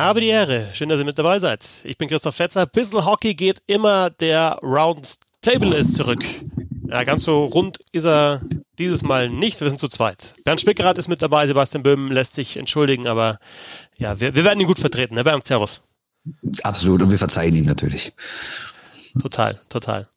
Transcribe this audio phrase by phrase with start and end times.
[0.00, 0.68] Habe die Ehre.
[0.72, 1.62] Schön, dass ihr mit dabei seid.
[1.84, 2.64] Ich bin Christoph Fetzer.
[2.64, 4.08] Bissl Hockey geht immer.
[4.08, 6.24] Der Round Table ist zurück.
[6.88, 8.40] Ja, ganz so rund ist er
[8.78, 9.60] dieses Mal nicht.
[9.60, 10.36] Wir sind zu zweit.
[10.42, 11.46] Bernd Spickerath ist mit dabei.
[11.46, 13.38] Sebastian Böhm lässt sich entschuldigen, aber
[13.98, 15.16] ja, wir, wir werden ihn gut vertreten.
[15.16, 15.46] Ne, Bernd?
[15.46, 15.82] Servus.
[16.62, 17.02] Absolut.
[17.02, 18.14] Und wir verzeihen ihm natürlich.
[19.20, 20.08] Total, total.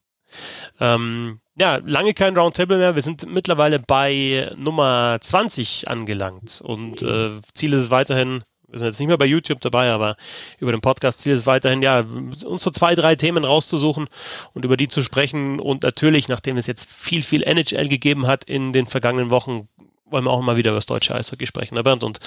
[0.79, 2.95] Ähm, ja, lange kein Roundtable mehr.
[2.95, 8.87] Wir sind mittlerweile bei Nummer 20 angelangt und äh, Ziel ist es weiterhin, wir sind
[8.87, 10.17] jetzt nicht mehr bei YouTube dabei, aber
[10.59, 14.07] über den Podcast Ziel ist weiterhin, ja, uns so zwei, drei Themen rauszusuchen
[14.53, 18.45] und über die zu sprechen und natürlich, nachdem es jetzt viel, viel NHL gegeben hat
[18.45, 19.69] in den vergangenen Wochen,
[20.05, 22.03] wollen wir auch immer wieder über das deutsche Eishockey sprechen, ne Bernd?
[22.03, 22.19] Und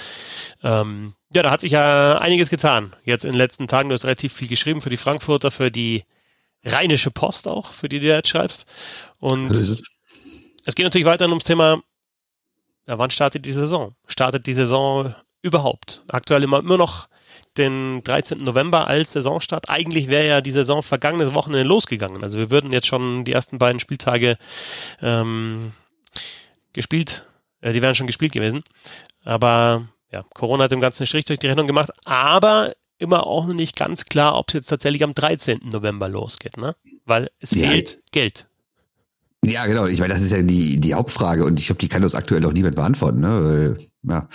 [0.63, 2.95] ähm, ja, da hat sich ja einiges getan.
[3.05, 6.05] Jetzt in den letzten Tagen, du hast relativ viel geschrieben für die Frankfurter, für die
[6.65, 8.67] Rheinische Post auch, für die du jetzt schreibst.
[9.19, 9.83] Und es.
[10.65, 11.83] es geht natürlich weiterhin ums Thema,
[12.87, 13.97] ja, wann startet die Saison?
[14.07, 15.13] Startet die Saison
[15.47, 16.03] überhaupt?
[16.11, 17.09] Aktuell immer, immer noch
[17.57, 18.39] den 13.
[18.39, 19.71] November als Saisonstart.
[19.71, 22.23] Eigentlich wäre ja die Saison vergangenes Wochenende losgegangen.
[22.23, 24.37] Also wir würden jetzt schon die ersten beiden Spieltage
[25.01, 25.73] ähm,
[26.73, 27.27] gespielt,
[27.61, 28.63] äh, die wären schon gespielt gewesen.
[29.25, 31.91] Aber ja, Corona hat dem Ganzen einen Strich durch die Rechnung gemacht.
[32.05, 35.61] Aber immer auch noch nicht ganz klar, ob es jetzt tatsächlich am 13.
[35.73, 36.77] November losgeht, ne?
[37.05, 37.69] Weil es ja.
[37.69, 38.49] fehlt Geld.
[39.45, 39.87] Ja, genau.
[39.87, 42.45] Ich meine, das ist ja die, die Hauptfrage und ich glaube, die kann uns aktuell
[42.47, 43.45] auch niemand beantworten, ne?
[43.45, 44.29] Weil ja,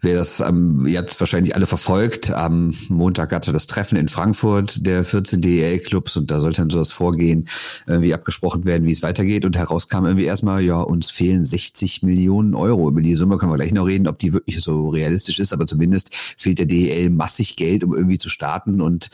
[0.00, 2.30] wer das, ähm, ihr habt wahrscheinlich alle verfolgt.
[2.30, 6.78] Am Montag hatte das Treffen in Frankfurt der 14 DEL-Clubs und da sollte dann so
[6.78, 7.48] das Vorgehen
[7.86, 9.44] irgendwie abgesprochen werden, wie es weitergeht.
[9.44, 12.88] Und herauskam irgendwie erstmal, ja, uns fehlen 60 Millionen Euro.
[12.88, 15.66] Über die Summe können wir gleich noch reden, ob die wirklich so realistisch ist, aber
[15.66, 18.80] zumindest fehlt der DEL massig Geld, um irgendwie zu starten.
[18.80, 19.10] Und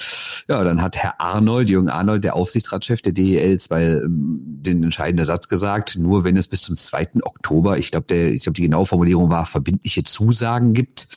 [0.48, 5.26] ja, dann hat Herr Arnold, Jürgen Arnold, der Aufsichtsratschef der DEL, zwei, ähm, den entscheidenden
[5.26, 7.08] Satz gesagt, nur wenn es bis zum 2.
[7.22, 11.08] Oktober, ich glaube, der, ich glaube, die genaue Formulierung war verbindliche irgendwelche Zusagen gibt,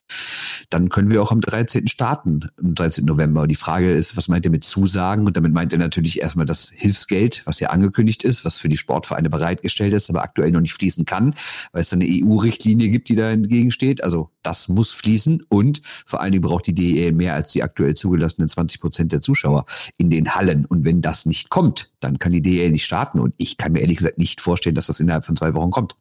[0.70, 1.88] dann können wir auch am 13.
[1.88, 3.06] starten, am 13.
[3.06, 3.48] November.
[3.48, 5.26] Die Frage ist, was meint er mit Zusagen?
[5.26, 8.78] Und damit meint er natürlich erstmal das Hilfsgeld, was ja angekündigt ist, was für die
[8.78, 11.34] Sportvereine bereitgestellt ist, aber aktuell noch nicht fließen kann,
[11.72, 14.04] weil es eine EU-Richtlinie gibt, die da entgegensteht.
[14.04, 17.96] Also das muss fließen und vor allen Dingen braucht die DEL mehr als die aktuell
[17.96, 19.66] zugelassenen 20 Prozent der Zuschauer
[19.98, 20.66] in den Hallen.
[20.66, 23.20] Und wenn das nicht kommt, dann kann die DEL nicht starten.
[23.20, 25.96] Und ich kann mir ehrlich gesagt nicht vorstellen, dass das innerhalb von zwei Wochen kommt.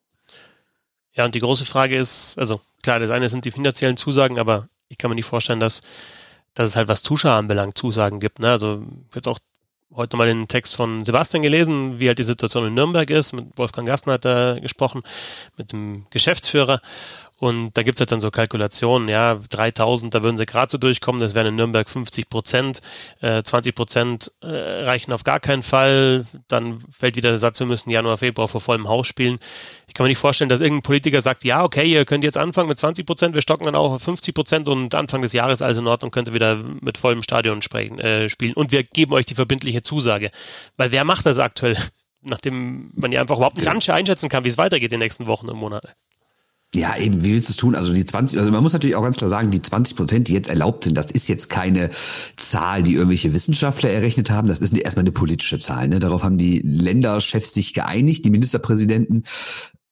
[1.15, 4.69] Ja, und die große Frage ist, also klar, das eine sind die finanziellen Zusagen, aber
[4.89, 5.81] ich kann mir nicht vorstellen, dass,
[6.55, 8.39] dass es halt was Zuschauer anbelangt, Zusagen gibt.
[8.39, 8.51] Ne?
[8.51, 9.39] Also ich habe auch
[9.95, 13.33] heute nochmal den Text von Sebastian gelesen, wie halt die Situation in Nürnberg ist.
[13.33, 15.03] Mit Wolfgang Gastner hat er gesprochen,
[15.57, 16.81] mit dem Geschäftsführer.
[17.41, 21.23] Und da gibt's halt dann so Kalkulationen, ja, 3000, da würden sie gerade so durchkommen,
[21.23, 22.83] das wären in Nürnberg 50 Prozent,
[23.23, 27.67] äh, 20 Prozent äh, reichen auf gar keinen Fall, dann fällt wieder der Satz, wir
[27.67, 29.39] müssen Januar, Februar vor vollem Haus spielen.
[29.87, 32.69] Ich kann mir nicht vorstellen, dass irgendein Politiker sagt, ja, okay, ihr könnt jetzt anfangen
[32.69, 35.81] mit 20 Prozent, wir stocken dann auch auf 50 Prozent und Anfang des Jahres also
[35.81, 39.25] in Ordnung könnt ihr wieder mit vollem Stadion sprechen, äh, spielen und wir geben euch
[39.25, 40.31] die verbindliche Zusage.
[40.77, 41.79] Weil wer macht das aktuell?
[42.21, 45.49] Nachdem man ja einfach überhaupt nicht einschätzen kann, wie es weitergeht in den nächsten Wochen
[45.49, 45.89] und Monaten.
[46.73, 47.75] Ja, eben, wie willst du es tun?
[47.75, 50.35] Also die 20, also man muss natürlich auch ganz klar sagen, die 20 Prozent, die
[50.35, 51.91] jetzt erlaubt sind, das ist jetzt keine
[52.37, 54.47] Zahl, die irgendwelche Wissenschaftler errechnet haben.
[54.47, 55.89] Das ist erstmal eine politische Zahl.
[55.89, 55.99] Ne?
[55.99, 59.25] Darauf haben die Länderchefs sich geeinigt, die Ministerpräsidenten.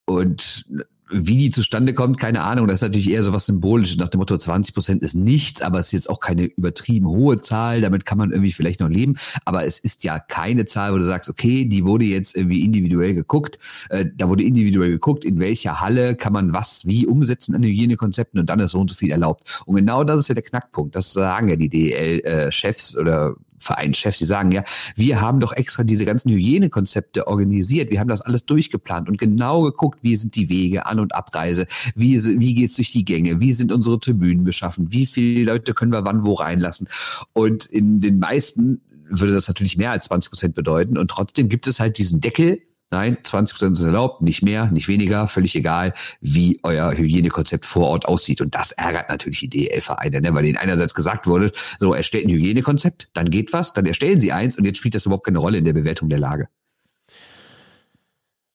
[0.06, 0.66] Und
[1.10, 2.66] wie die zustande kommt, keine Ahnung.
[2.66, 5.78] Das ist natürlich eher so was Symbolisches nach dem Motto 20 Prozent ist nichts, aber
[5.78, 7.80] es ist jetzt auch keine übertrieben hohe Zahl.
[7.80, 9.16] Damit kann man irgendwie vielleicht noch leben.
[9.44, 13.14] Aber es ist ja keine Zahl, wo du sagst, okay, die wurde jetzt irgendwie individuell
[13.14, 13.58] geguckt.
[13.91, 18.40] Äh, da wurde individuell geguckt, in welcher Halle kann man was wie umsetzen an Hygienekonzepten
[18.40, 19.62] und dann ist so und so viel erlaubt.
[19.66, 20.94] Und genau das ist ja der Knackpunkt.
[20.94, 24.62] Das sagen ja die DL-Chefs äh, oder Vereinschefs, die sagen, ja,
[24.96, 29.62] wir haben doch extra diese ganzen Hygienekonzepte organisiert, wir haben das alles durchgeplant und genau
[29.62, 33.52] geguckt, wie sind die Wege, An- und Abreise, wie, wie geht's durch die Gänge, wie
[33.52, 36.88] sind unsere Tribünen beschaffen, wie viele Leute können wir wann wo reinlassen.
[37.32, 40.99] Und in den meisten würde das natürlich mehr als 20 Prozent bedeuten.
[40.99, 42.60] Und trotzdem gibt es halt diesen Deckel,
[42.90, 45.93] Nein, 20 Prozent sind erlaubt, nicht mehr, nicht weniger, völlig egal,
[46.23, 48.40] wie euer Hygienekonzept vor Ort aussieht.
[48.40, 50.35] Und das ärgert natürlich die DL-Vereine, ne?
[50.35, 54.32] weil ihnen einerseits gesagt wurde, so, erstellt ein Hygienekonzept, dann geht was, dann erstellen sie
[54.32, 56.49] eins und jetzt spielt das überhaupt keine Rolle in der Bewertung der Lage.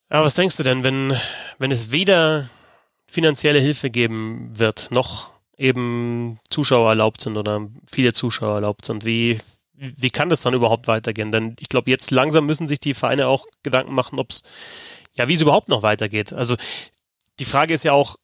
[0.10, 1.14] Aber was denkst du denn, wenn,
[1.60, 2.50] wenn es weder
[3.08, 9.06] finanzielle Hilfe geben wird, noch eben Zuschauer erlaubt sind oder viele Zuschauer erlaubt sind?
[9.06, 9.40] Wie,
[9.74, 11.32] wie kann das dann überhaupt weitergehen?
[11.32, 14.44] Denn ich glaube, jetzt langsam müssen sich die Vereine auch Gedanken machen, ob es,
[15.18, 16.32] ja, wie es überhaupt noch weitergeht.
[16.34, 16.56] Also
[17.40, 18.18] die Frage ist ja auch,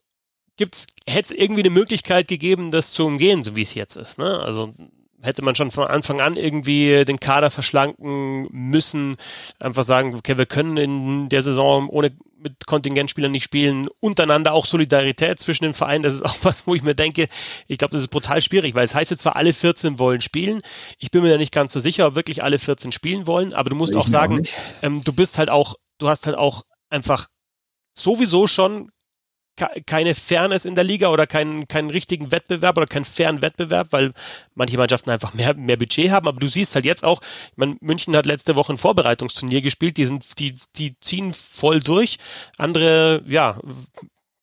[0.58, 4.20] gibt's, hätte es irgendwie eine Möglichkeit gegeben, das zu umgehen, so wie es jetzt ist,
[4.20, 4.40] ne?
[4.40, 4.74] Also
[5.22, 9.18] hätte man schon von Anfang an irgendwie den Kader verschlanken müssen,
[9.60, 14.66] einfach sagen, okay, wir können in der Saison ohne mit Kontingentspielern nicht spielen, untereinander auch
[14.66, 17.28] Solidarität zwischen den Vereinen, das ist auch was, wo ich mir denke,
[17.68, 20.62] ich glaube, das ist brutal schwierig, weil es heißt jetzt zwar, alle 14 wollen spielen,
[20.98, 23.70] ich bin mir da nicht ganz so sicher, ob wirklich alle 14 spielen wollen, aber
[23.70, 26.64] du musst ich auch sagen, auch ähm, du bist halt auch, du hast halt auch
[26.90, 27.28] einfach
[27.94, 28.92] sowieso schon
[29.86, 34.14] keine Fairness in der Liga oder keinen, keinen richtigen Wettbewerb oder keinen fairen Wettbewerb, weil
[34.56, 36.28] manche Mannschaften einfach mehr, mehr Budget haben.
[36.28, 39.98] Aber du siehst halt jetzt auch, ich meine, München hat letzte Woche ein Vorbereitungsturnier gespielt,
[39.98, 42.18] die sind, die, die ziehen voll durch.
[42.58, 43.60] Andere, ja,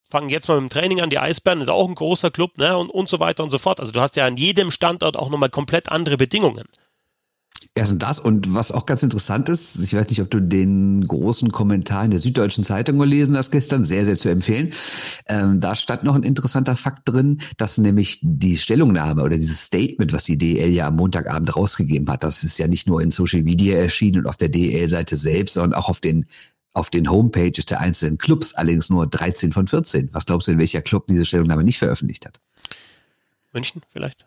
[0.09, 1.11] fangen jetzt mal mit dem Training an.
[1.11, 3.81] Die Eisbären ist auch ein großer Club, ne, und, und so weiter und so fort.
[3.81, 6.67] Also du hast ja an jedem Standort auch nochmal komplett andere Bedingungen.
[7.77, 11.53] Erstens das und was auch ganz interessant ist, ich weiß nicht, ob du den großen
[11.53, 14.73] Kommentar in der Süddeutschen Zeitung gelesen hast gestern, sehr, sehr zu empfehlen.
[15.27, 20.15] Ähm, da stand noch ein interessanter Fakt drin, dass nämlich die Stellungnahme oder dieses Statement,
[20.15, 23.43] was die DL ja am Montagabend rausgegeben hat, das ist ja nicht nur in Social
[23.43, 26.25] Media erschienen und auf der DL-Seite selbst, sondern auch auf den
[26.73, 30.11] auf den Homepages der einzelnen Clubs, allerdings nur 13 von 14.
[30.13, 32.41] Was glaubst du, in welcher Club diese Stellungnahme nicht veröffentlicht hat?
[33.53, 34.27] München vielleicht?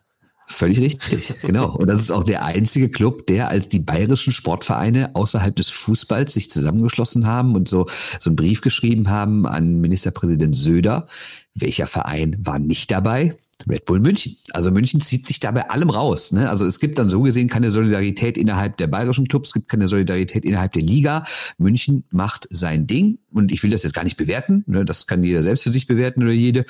[0.52, 1.76] Völlig richtig, genau.
[1.76, 6.34] Und das ist auch der einzige Club, der als die bayerischen Sportvereine außerhalb des Fußballs
[6.34, 7.86] sich zusammengeschlossen haben und so,
[8.20, 11.06] so einen Brief geschrieben haben an Ministerpräsident Söder.
[11.54, 13.38] Welcher Verein war nicht dabei?
[13.68, 14.38] Red Bull München.
[14.52, 16.32] Also München zieht sich da bei allem raus.
[16.32, 16.50] Ne?
[16.50, 19.88] Also es gibt dann so gesehen keine Solidarität innerhalb der bayerischen Clubs, es gibt keine
[19.88, 21.24] Solidarität innerhalb der Liga.
[21.58, 24.64] München macht sein Ding und ich will das jetzt gar nicht bewerten.
[24.68, 24.86] Ne?
[24.86, 26.66] Das kann jeder selbst für sich bewerten oder jede.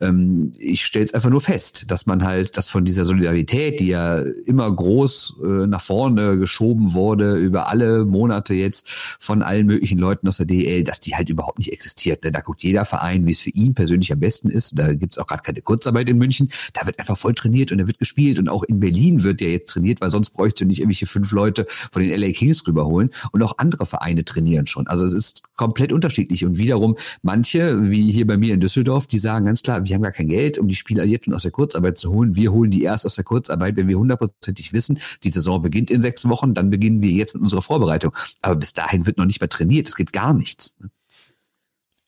[0.00, 3.88] Ähm, ich stelle es einfach nur fest, dass man halt, dass von dieser Solidarität, die
[3.88, 8.88] ja immer groß äh, nach vorne geschoben wurde über alle Monate jetzt
[9.18, 12.24] von allen möglichen Leuten aus der DL, dass die halt überhaupt nicht existiert.
[12.24, 12.32] Ne?
[12.32, 14.78] Da guckt jeder Verein, wie es für ihn persönlich am besten ist.
[14.78, 16.33] Da gibt's auch gerade keine Kurzarbeit in München.
[16.34, 19.40] München, da wird einfach voll trainiert und da wird gespielt und auch in Berlin wird
[19.40, 23.10] ja jetzt trainiert, weil sonst bräuchte nicht irgendwelche fünf Leute von den LA Kings rüberholen
[23.32, 24.86] und auch andere Vereine trainieren schon.
[24.86, 29.18] Also es ist komplett unterschiedlich und wiederum manche, wie hier bei mir in Düsseldorf, die
[29.18, 31.50] sagen ganz klar, wir haben gar kein Geld, um die Spieler jetzt schon aus der
[31.50, 32.36] Kurzarbeit zu holen.
[32.36, 36.02] Wir holen die erst aus der Kurzarbeit, wenn wir hundertprozentig wissen, die Saison beginnt in
[36.02, 38.12] sechs Wochen, dann beginnen wir jetzt mit unserer Vorbereitung.
[38.42, 39.88] Aber bis dahin wird noch nicht mehr trainiert.
[39.88, 40.74] Es gibt gar nichts.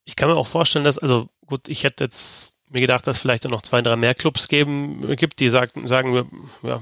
[0.05, 3.45] Ich kann mir auch vorstellen, dass, also gut, ich hätte jetzt mir gedacht, dass vielleicht
[3.49, 6.27] noch zwei, drei mehr Clubs geben, gibt, die sagen, sagen wir,
[6.63, 6.81] ja,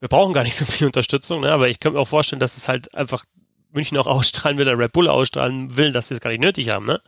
[0.00, 1.52] wir brauchen gar nicht so viel Unterstützung, ne?
[1.52, 3.24] aber ich kann mir auch vorstellen, dass es halt einfach
[3.72, 6.70] München auch ausstrahlen will, der Red Bull ausstrahlen will, dass sie es gar nicht nötig
[6.70, 6.86] haben.
[6.86, 7.00] Ne?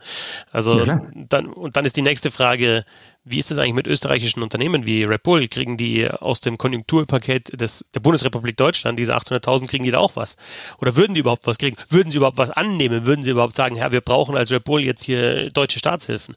[0.51, 2.85] Also ja, dann und dann ist die nächste Frage,
[3.29, 5.47] wie ist das eigentlich mit österreichischen Unternehmen wie Red Bull?
[5.47, 10.15] Kriegen die aus dem Konjunkturpaket des, der Bundesrepublik Deutschland, diese 800.000, kriegen die da auch
[10.15, 10.37] was?
[10.79, 11.75] Oder würden die überhaupt was kriegen?
[11.89, 13.05] Würden sie überhaupt was annehmen?
[13.05, 16.35] Würden sie überhaupt sagen, ja, wir brauchen als Red Bull jetzt hier deutsche Staatshilfen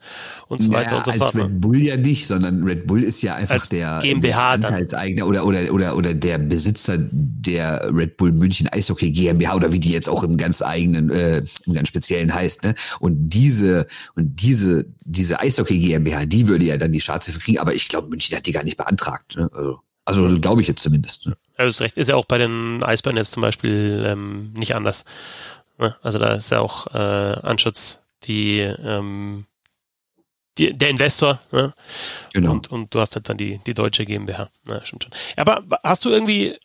[0.49, 1.35] und so naja, weiter und so fort?
[1.35, 4.71] Als Red Bull ja nicht, sondern Red Bull ist ja einfach als der GmbH der
[4.71, 9.81] Anteilseigner oder, oder, oder, oder der Besitzer der Red Bull München Eishockey GmbH oder wie
[9.81, 12.75] die jetzt auch im ganz eigenen, äh, im ganz speziellen heißt, ne?
[12.99, 17.75] Und diese, und diese, diese Eishockey GmbH, die würde ja dann die Staatshilfe kriegen, aber
[17.75, 19.37] ich glaube, München hat die gar nicht beantragt.
[19.37, 19.51] Ne?
[19.53, 21.27] Also, also glaube ich jetzt zumindest.
[21.27, 21.37] Ne?
[21.59, 25.05] Ja, das Recht ist ja auch bei den Eisbären jetzt zum Beispiel ähm, nicht anders.
[25.79, 25.97] Ne?
[26.03, 26.99] Also da ist ja auch äh,
[27.43, 29.47] Anschutz die, ähm,
[30.59, 31.39] die der Investor.
[31.53, 31.73] Ne?
[32.33, 32.53] Genau.
[32.53, 34.49] Und, und du hast halt dann die, die deutsche GmbH.
[34.69, 35.13] Ja, stimmt schon.
[35.37, 36.57] Aber hast du irgendwie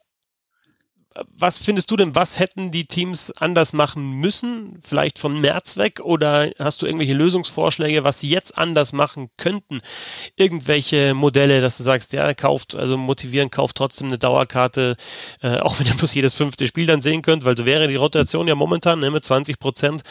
[1.37, 4.79] was findest du denn, was hätten die Teams anders machen müssen?
[4.83, 6.01] Vielleicht von März weg?
[6.03, 9.79] Oder hast du irgendwelche Lösungsvorschläge, was sie jetzt anders machen könnten?
[10.35, 14.97] Irgendwelche Modelle, dass du sagst, ja, kauft, also motivieren, kauft trotzdem eine Dauerkarte,
[15.41, 17.95] äh, auch wenn ihr bloß jedes fünfte Spiel dann sehen könnt, weil so wäre die
[17.95, 20.03] Rotation ja momentan ne, mit 20 Prozent.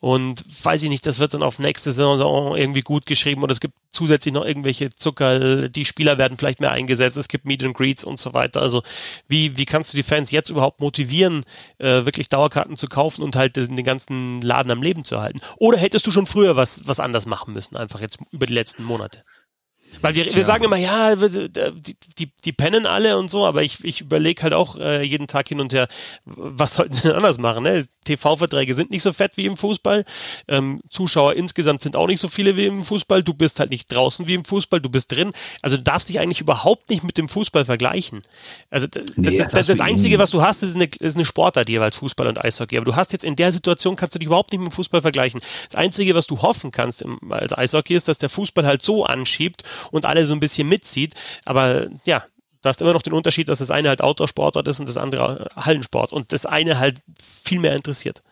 [0.00, 3.60] Und weiß ich nicht, das wird dann auf nächste Saison irgendwie gut geschrieben oder es
[3.60, 7.76] gibt zusätzlich noch irgendwelche Zucker, die Spieler werden vielleicht mehr eingesetzt, es gibt Meet and
[7.76, 8.60] Greets und so weiter.
[8.60, 8.82] Also
[9.28, 11.44] wie, wie kannst du die Fans jetzt überhaupt motivieren,
[11.78, 15.40] äh, wirklich Dauerkarten zu kaufen und halt den, den ganzen Laden am Leben zu halten?
[15.58, 18.84] Oder hättest du schon früher was, was anders machen müssen, einfach jetzt über die letzten
[18.84, 19.24] Monate?
[20.00, 20.42] Weil wir, wir ja.
[20.42, 24.54] sagen immer, ja, die, die, die pennen alle und so, aber ich, ich überlege halt
[24.54, 25.88] auch äh, jeden Tag hin und her,
[26.24, 27.64] was sollten sie denn anders machen?
[27.64, 27.84] Ne?
[28.04, 30.04] TV-Verträge sind nicht so fett wie im Fußball.
[30.48, 33.22] Ähm, Zuschauer insgesamt sind auch nicht so viele wie im Fußball.
[33.22, 35.32] Du bist halt nicht draußen wie im Fußball, du bist drin.
[35.62, 38.22] Also du darfst dich eigentlich überhaupt nicht mit dem Fußball vergleichen.
[38.70, 41.96] Also nee, das, das, das Einzige, was du hast, ist eine, ist eine Sportart jeweils
[41.96, 42.76] Fußball und Eishockey.
[42.76, 45.02] Aber du hast jetzt in der Situation, kannst du dich überhaupt nicht mit dem Fußball
[45.02, 45.40] vergleichen.
[45.70, 49.04] Das Einzige, was du hoffen kannst im, als Eishockey, ist, dass der Fußball halt so
[49.04, 51.14] anschiebt und alle so ein bisschen mitzieht.
[51.44, 52.24] Aber ja,
[52.62, 55.48] Du hast immer noch den Unterschied, dass das eine halt Outdoor-Sportart ist und das andere
[55.56, 58.22] Hallensport und das eine halt viel mehr interessiert.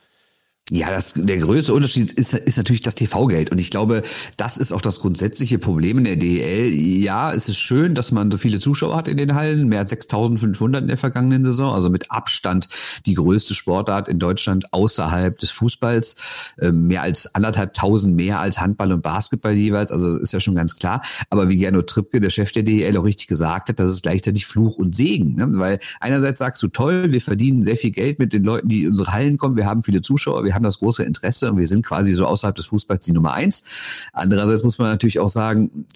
[0.72, 3.50] Ja, das, der größte Unterschied ist, ist natürlich das TV-Geld.
[3.50, 4.02] Und ich glaube,
[4.36, 6.72] das ist auch das grundsätzliche Problem in der DEL.
[6.72, 9.90] Ja, es ist schön, dass man so viele Zuschauer hat in den Hallen, mehr als
[9.90, 12.68] 6500 in der vergangenen Saison, also mit Abstand
[13.04, 16.14] die größte Sportart in Deutschland außerhalb des Fußballs,
[16.60, 20.54] ähm, mehr als anderthalb tausend mehr als Handball und Basketball jeweils, also ist ja schon
[20.54, 21.02] ganz klar.
[21.30, 24.46] Aber wie Gernot Trippke, der Chef der DEL, auch richtig gesagt hat, das ist gleichzeitig
[24.46, 25.48] Fluch und Segen, ne?
[25.58, 28.90] weil einerseits sagst du, toll, wir verdienen sehr viel Geld mit den Leuten, die in
[28.90, 31.66] unsere Hallen kommen, wir haben viele Zuschauer, wir haben haben das große Interesse und wir
[31.66, 33.64] sind quasi so außerhalb des Fußballs die Nummer eins.
[34.12, 35.86] Andererseits muss man natürlich auch sagen,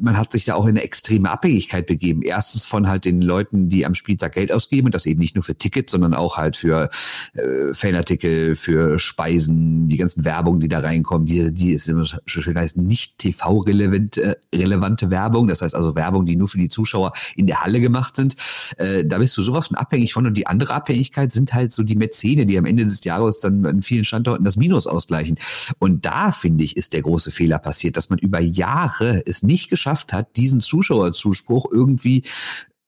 [0.00, 2.22] man hat sich da auch in eine extreme Abhängigkeit begeben.
[2.22, 5.44] Erstens von halt den Leuten, die am Spieltag Geld ausgeben und das eben nicht nur
[5.44, 6.88] für Tickets, sondern auch halt für
[7.34, 12.56] äh, Fanartikel, für Speisen, die ganzen Werbung, die da reinkommen, die, die ist immer schön
[12.56, 15.48] heißt, nicht TV-relevante äh, relevante Werbung.
[15.48, 18.36] Das heißt also Werbung, die nur für die Zuschauer in der Halle gemacht sind.
[18.76, 20.26] Äh, da bist du sowas von abhängig von.
[20.26, 23.66] Und die andere Abhängigkeit sind halt so die Mäzene, die am Ende des Jahres dann
[23.66, 25.38] an vielen Standorten das Minus ausgleichen.
[25.78, 29.70] Und da, finde ich, ist der große Fehler passiert, dass man über Jahre es nicht
[29.70, 32.22] geschafft hat, diesen Zuschauerzuspruch irgendwie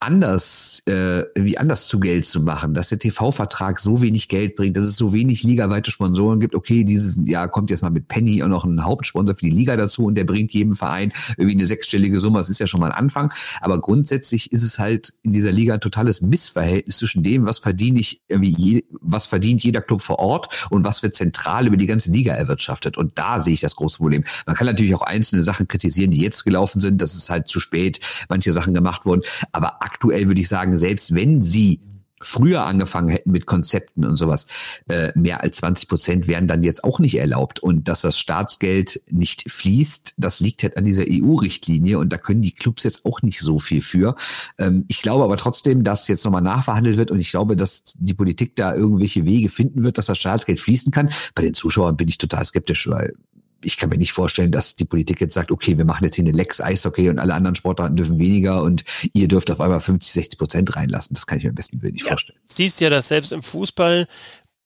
[0.06, 4.76] anders, äh, wie anders zu Geld zu machen, dass der TV-Vertrag so wenig Geld bringt,
[4.76, 6.54] dass es so wenig ligaweite Sponsoren gibt.
[6.54, 9.76] Okay, dieses Jahr kommt jetzt mal mit Penny auch noch ein Hauptsponsor für die Liga
[9.76, 12.38] dazu und der bringt jedem Verein irgendwie eine sechsstellige Summe.
[12.38, 13.32] Das ist ja schon mal ein Anfang.
[13.60, 17.98] Aber grundsätzlich ist es halt in dieser Liga ein totales Missverhältnis zwischen dem, was verdiene
[17.98, 22.12] ich je, was verdient jeder Club vor Ort und was wird zentral über die ganze
[22.12, 22.96] Liga erwirtschaftet.
[22.96, 24.22] Und da sehe ich das große Problem.
[24.46, 27.02] Man kann natürlich auch einzelne Sachen kritisieren, die jetzt gelaufen sind.
[27.02, 27.98] Das ist halt zu spät,
[28.28, 29.22] manche Sachen gemacht wurden.
[29.50, 31.80] Aber würde ich sagen, selbst wenn sie
[32.22, 34.46] früher angefangen hätten mit Konzepten und sowas,
[34.88, 37.60] äh, mehr als 20 Prozent wären dann jetzt auch nicht erlaubt.
[37.60, 42.42] Und dass das Staatsgeld nicht fließt, das liegt halt an dieser EU-Richtlinie und da können
[42.42, 44.16] die Clubs jetzt auch nicht so viel für.
[44.58, 48.14] Ähm, ich glaube aber trotzdem, dass jetzt nochmal nachverhandelt wird und ich glaube, dass die
[48.14, 51.10] Politik da irgendwelche Wege finden wird, dass das Staatsgeld fließen kann.
[51.34, 53.14] Bei den Zuschauern bin ich total skeptisch, weil
[53.62, 56.24] ich kann mir nicht vorstellen, dass die Politik jetzt sagt, okay, wir machen jetzt hier
[56.24, 60.12] eine Lex Eishockey und alle anderen Sportarten dürfen weniger und ihr dürft auf einmal 50,
[60.12, 61.14] 60 Prozent reinlassen.
[61.14, 62.38] Das kann ich mir am besten nicht ja, vorstellen.
[62.44, 64.06] Siehst ja, dass selbst im Fußball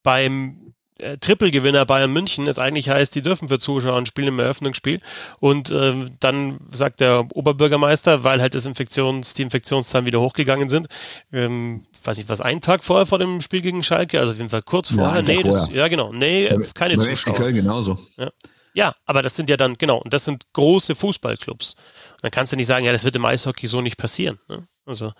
[0.02, 0.70] beim
[1.02, 5.00] äh, Trippelgewinner Bayern München es eigentlich heißt, die dürfen für Zuschauer spielen im Eröffnungsspiel.
[5.38, 10.88] Und äh, dann sagt der Oberbürgermeister, weil halt das Infektions, die Infektionszahlen wieder hochgegangen sind,
[11.32, 14.50] ähm, weiß nicht was, einen Tag vorher vor dem Spiel gegen Schalke, also auf jeden
[14.50, 17.34] Fall kurz vorher, ja, nee, das, ja genau, nee, keine ja, Zuschauer.
[17.34, 17.98] Köln genauso.
[18.16, 18.30] Ja.
[18.74, 21.76] Ja, aber das sind ja dann, genau, und das sind große Fußballclubs.
[22.22, 24.38] Dann kannst du nicht sagen, ja, das wird im Eishockey so nicht passieren.
[24.48, 24.66] Ne?
[24.86, 25.12] Also.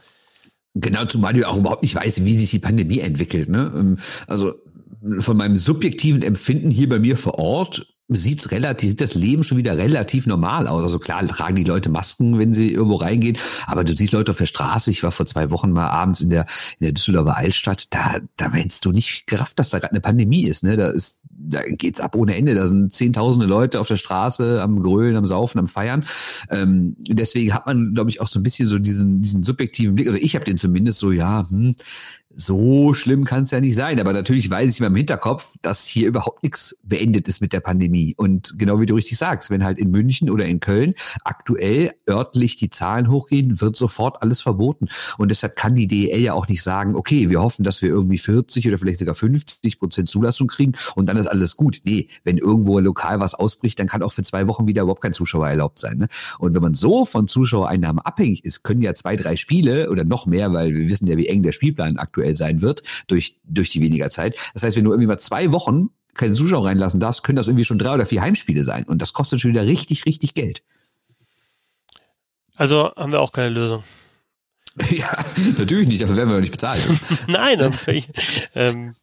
[0.75, 3.49] Genau, zumal du auch überhaupt nicht weißt, wie sich die Pandemie entwickelt.
[3.49, 3.73] Ne?
[3.75, 4.55] Ähm, also
[5.19, 9.59] von meinem subjektiven Empfinden hier bei mir vor Ort sieht's relativ, sieht das Leben schon
[9.59, 10.83] wieder relativ normal aus.
[10.83, 14.39] Also klar tragen die Leute Masken, wenn sie irgendwo reingehen, aber du siehst Leute auf
[14.39, 14.91] der Straße.
[14.91, 16.47] Ich war vor zwei Wochen mal abends in der,
[16.79, 17.95] in der Düsseldorfer Altstadt.
[17.95, 20.65] Da, da hättest du nicht gerafft, dass da gerade eine Pandemie ist.
[20.65, 20.77] Ne?
[20.77, 22.55] Da ist, da geht's ab ohne Ende.
[22.55, 26.05] Da sind zehntausende Leute auf der Straße am Grölen, am Saufen, am Feiern.
[26.51, 30.09] Ähm, deswegen hat man, glaube ich, auch so ein bisschen so diesen, diesen subjektiven Blick.
[30.09, 31.75] Also ich habe den zumindest so, ja, hm,
[32.37, 33.99] so schlimm kann es ja nicht sein.
[34.01, 37.61] Aber natürlich weiß ich in meinem Hinterkopf, dass hier überhaupt nichts beendet ist mit der
[37.61, 38.15] Pandemie.
[38.17, 40.95] Und genau wie du richtig sagst, wenn halt in München oder in Köln
[41.25, 44.89] aktuell örtlich die Zahlen hochgehen, wird sofort alles verboten.
[45.19, 48.19] Und deshalb kann die DEL ja auch nicht sagen, okay, wir hoffen, dass wir irgendwie
[48.19, 51.81] 40 oder vielleicht sogar 50 Prozent Zulassung kriegen und dann ist alles gut.
[51.85, 55.13] Nee, wenn irgendwo lokal was ausbricht, dann kann auch für zwei Wochen wieder überhaupt kein
[55.13, 55.99] Zuschauer erlaubt sein.
[55.99, 56.09] Ne?
[56.39, 60.27] Und wenn man so von Zuschauereinnahmen abhängig ist, können ja zwei, drei Spiele oder noch
[60.27, 63.81] mehr, weil wir wissen ja, wie eng der Spielplan aktuell sein wird durch, durch die
[63.81, 64.37] weniger Zeit.
[64.55, 67.65] Das heißt, wenn du irgendwie mal zwei Wochen keine Zuschauer reinlassen darfst, können das irgendwie
[67.65, 68.85] schon drei oder vier Heimspiele sein.
[68.85, 70.63] Und das kostet schon wieder richtig, richtig Geld.
[72.57, 73.83] Also haben wir auch keine Lösung.
[74.91, 75.25] Ja,
[75.59, 76.81] natürlich nicht, dafür werden wir nicht bezahlt.
[77.27, 78.09] Nein, ich,
[78.55, 78.95] ähm,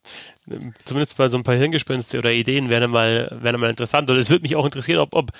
[0.84, 4.10] zumindest bei so ein paar Hirngespinste oder Ideen wäre mal, wäre mal interessant.
[4.10, 5.30] Und es würde mich auch interessieren, ob, ob,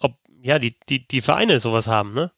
[0.00, 2.30] ob ja, die, die, die Vereine sowas haben, ne?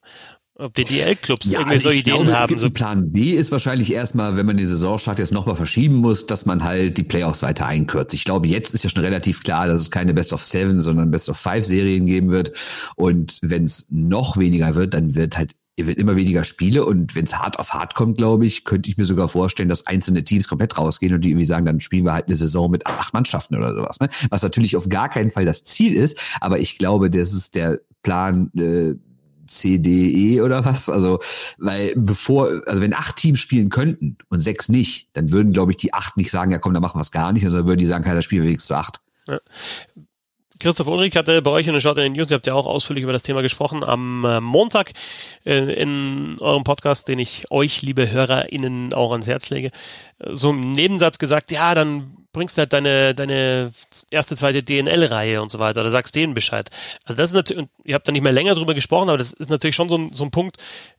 [0.58, 2.58] Ob die DL-Clubs ja, irgendwie also so Ideen glaube, haben.
[2.58, 6.46] So Plan B ist wahrscheinlich erstmal, wenn man den Saisonstart jetzt nochmal verschieben muss, dass
[6.46, 8.14] man halt die Playoffs weiter einkürzt.
[8.14, 11.10] Ich glaube, jetzt ist ja schon relativ klar, dass es keine Best of Seven, sondern
[11.10, 12.52] Best of Five Serien geben wird.
[12.96, 17.24] Und wenn es noch weniger wird, dann wird halt wird immer weniger Spiele und wenn
[17.24, 20.48] es hart auf hart kommt, glaube ich, könnte ich mir sogar vorstellen, dass einzelne Teams
[20.48, 23.56] komplett rausgehen und die irgendwie sagen, dann spielen wir halt eine Saison mit acht Mannschaften
[23.56, 24.00] oder sowas.
[24.00, 24.08] Ne?
[24.30, 27.80] Was natürlich auf gar keinen Fall das Ziel ist, aber ich glaube, das ist der
[28.02, 28.94] Plan, äh,
[29.48, 30.88] CDE oder was?
[30.88, 31.20] Also,
[31.58, 35.76] weil bevor, also wenn acht Teams spielen könnten und sechs nicht, dann würden, glaube ich,
[35.76, 37.80] die acht nicht sagen, ja komm, dann machen wir es gar nicht, sondern also würden
[37.80, 39.00] die sagen, keiner spielen wir wenigstens zu acht.
[39.26, 39.38] Ja.
[40.58, 42.66] Christoph Ulrich hatte bei euch in der Short in den News, ihr habt ja auch
[42.66, 44.92] ausführlich über das Thema gesprochen, am äh, Montag
[45.44, 49.70] in, in eurem Podcast, den ich euch, liebe HörerInnen, auch ans Herz lege,
[50.24, 53.72] so im Nebensatz gesagt, ja, dann bringst halt deine, deine
[54.10, 56.70] erste, zweite DNL-Reihe und so weiter oder sagst denen Bescheid.
[57.04, 59.48] Also das ist natürlich, ihr habt da nicht mehr länger drüber gesprochen, aber das ist
[59.48, 60.58] natürlich schon so ein, so ein Punkt,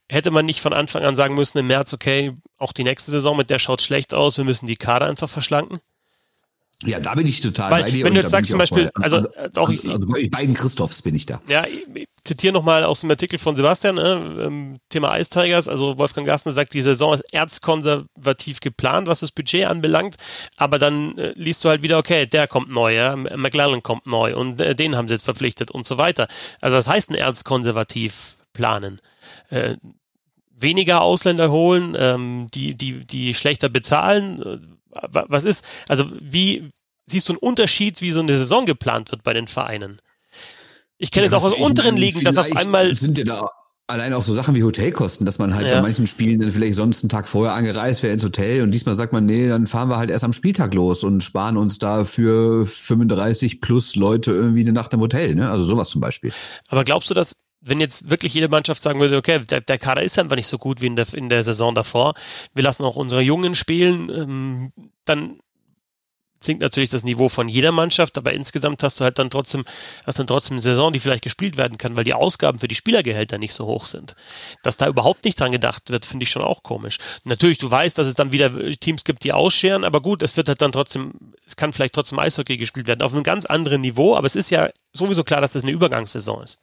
[0.09, 3.37] hätte man nicht von Anfang an sagen müssen im März, okay, auch die nächste Saison,
[3.37, 5.79] mit der schaut schlecht aus, wir müssen die Kader einfach verschlanken?
[6.85, 8.05] Ja, da bin ich total Weil, bei dir.
[8.05, 11.01] Wenn du jetzt sagst zum Beispiel, bei, also, also auch ich, also bei beiden Christophs
[11.01, 11.41] bin ich da.
[11.47, 16.27] Ja, ich, zitiere nochmal aus dem Artikel von Sebastian, äh, Thema Ice Tigers, also Wolfgang
[16.27, 20.17] Gastner sagt, die Saison ist erzkonservativ geplant, was das Budget anbelangt,
[20.57, 24.35] aber dann äh, liest du halt wieder, okay, der kommt neu, ja, McLaren kommt neu
[24.35, 26.27] und äh, den haben sie jetzt verpflichtet und so weiter.
[26.61, 29.01] Also das heißt ein erzkonservativ planen.
[29.49, 29.77] Äh,
[30.59, 36.71] weniger Ausländer holen, ähm, die, die, die schlechter bezahlen, äh, was ist, also wie
[37.05, 40.01] siehst du einen Unterschied, wie so eine Saison geplant wird bei den Vereinen?
[40.97, 42.95] Ich kenne ja, es auch aus unteren Ligen, dass auf einmal.
[42.95, 43.49] Sind ja da
[43.87, 45.75] allein auch so Sachen wie Hotelkosten, dass man halt ja.
[45.75, 48.95] bei manchen Spielen dann vielleicht sonst einen Tag vorher angereist wäre ins Hotel und diesmal
[48.95, 52.03] sagt man, nee, dann fahren wir halt erst am Spieltag los und sparen uns da
[52.03, 55.49] für 35 plus Leute irgendwie eine Nacht im Hotel, ne?
[55.49, 56.33] Also sowas zum Beispiel.
[56.67, 60.01] Aber glaubst du, dass wenn jetzt wirklich jede Mannschaft sagen würde, okay, der, der Kader
[60.01, 62.13] ist einfach nicht so gut wie in der, in der Saison davor,
[62.53, 64.71] wir lassen auch unsere Jungen spielen, ähm,
[65.05, 65.39] dann
[66.39, 69.65] sinkt natürlich das Niveau von jeder Mannschaft, aber insgesamt hast du halt dann trotzdem,
[70.05, 72.75] hast dann trotzdem eine Saison, die vielleicht gespielt werden kann, weil die Ausgaben für die
[72.75, 74.15] Spielergehälter nicht so hoch sind.
[74.63, 76.97] Dass da überhaupt nicht dran gedacht wird, finde ich schon auch komisch.
[77.23, 80.47] Natürlich, du weißt, dass es dann wieder Teams gibt, die ausscheren, aber gut, es wird
[80.47, 81.13] halt dann trotzdem,
[81.45, 84.51] es kann vielleicht trotzdem Eishockey gespielt werden, auf einem ganz anderen Niveau, aber es ist
[84.51, 86.59] ja sowieso klar, dass das eine Übergangssaison ist.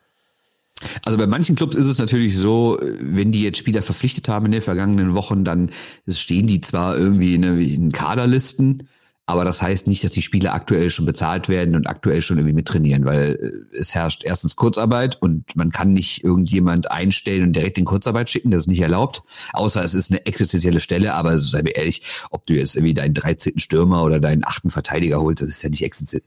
[1.05, 4.53] Also bei manchen Clubs ist es natürlich so, wenn die jetzt Spieler verpflichtet haben in
[4.53, 5.71] den vergangenen Wochen, dann
[6.09, 8.89] stehen die zwar irgendwie in, in Kaderlisten,
[9.27, 12.55] aber das heißt nicht, dass die Spieler aktuell schon bezahlt werden und aktuell schon irgendwie
[12.55, 17.79] mittrainieren, weil äh, es herrscht erstens Kurzarbeit und man kann nicht irgendjemand einstellen und direkt
[17.79, 19.23] in Kurzarbeit schicken, das ist nicht erlaubt.
[19.55, 23.15] Außer es ist eine existenzielle Stelle, aber sei mir ehrlich, ob du jetzt irgendwie deinen
[23.15, 23.59] 13.
[23.59, 26.23] Stürmer oder deinen achten Verteidiger holst, das ist ja nicht existenziell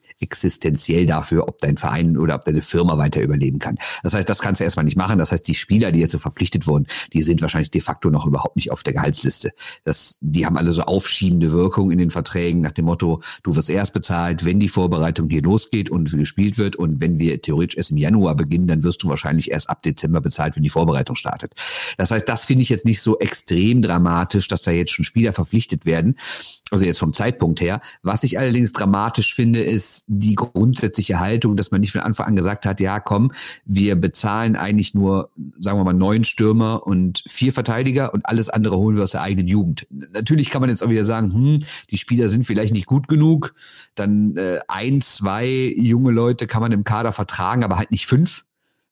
[1.08, 3.78] dafür, ob dein Verein oder ob deine Firma weiter überleben kann.
[4.04, 5.20] Das heißt, das kannst du erstmal nicht machen.
[5.20, 8.26] Das heißt, die Spieler, die jetzt so verpflichtet wurden, die sind wahrscheinlich de facto noch
[8.26, 9.52] überhaupt nicht auf der Gehaltsliste.
[9.84, 13.70] Das, die haben alle so aufschiebende Wirkung in den Verträgen nach dem Motto, du wirst
[13.70, 16.76] erst bezahlt, wenn die Vorbereitung hier losgeht und gespielt wird.
[16.76, 20.22] Und wenn wir theoretisch erst im Januar beginnen, dann wirst du wahrscheinlich erst ab Dezember
[20.22, 21.54] bezahlt, wenn die Vorbereitung startet.
[21.98, 25.34] Das heißt, das finde ich jetzt nicht so extrem dramatisch, dass da jetzt schon Spieler
[25.34, 26.18] verpflichtet werden.
[26.70, 27.80] Also jetzt vom Zeitpunkt her.
[28.04, 32.36] Was ich allerdings dramatisch finde, ist die grundsätzliche Haltung, dass man nicht von Anfang an
[32.36, 33.32] gesagt hat, ja komm,
[33.64, 38.78] wir bezahlen eigentlich nur, sagen wir mal, neun Stürmer und vier Verteidiger und alles andere
[38.78, 39.88] holen wir aus der eigenen Jugend.
[39.90, 43.56] Natürlich kann man jetzt auch wieder sagen, hm, die Spieler sind vielleicht nicht gut genug.
[43.96, 48.44] Dann äh, ein, zwei junge Leute kann man im Kader vertragen, aber halt nicht fünf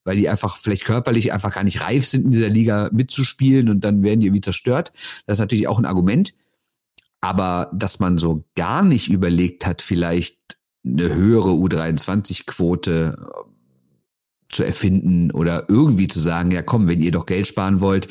[0.08, 3.82] weil die einfach vielleicht körperlich einfach gar nicht reif sind, in dieser Liga mitzuspielen und
[3.82, 4.94] dann werden die irgendwie zerstört.
[5.26, 6.36] Das ist natürlich auch ein Argument.
[7.26, 13.46] Aber dass man so gar nicht überlegt hat, vielleicht eine höhere U23-Quote äh,
[14.52, 18.10] zu erfinden oder irgendwie zu sagen, ja komm, wenn ihr doch Geld sparen wollt,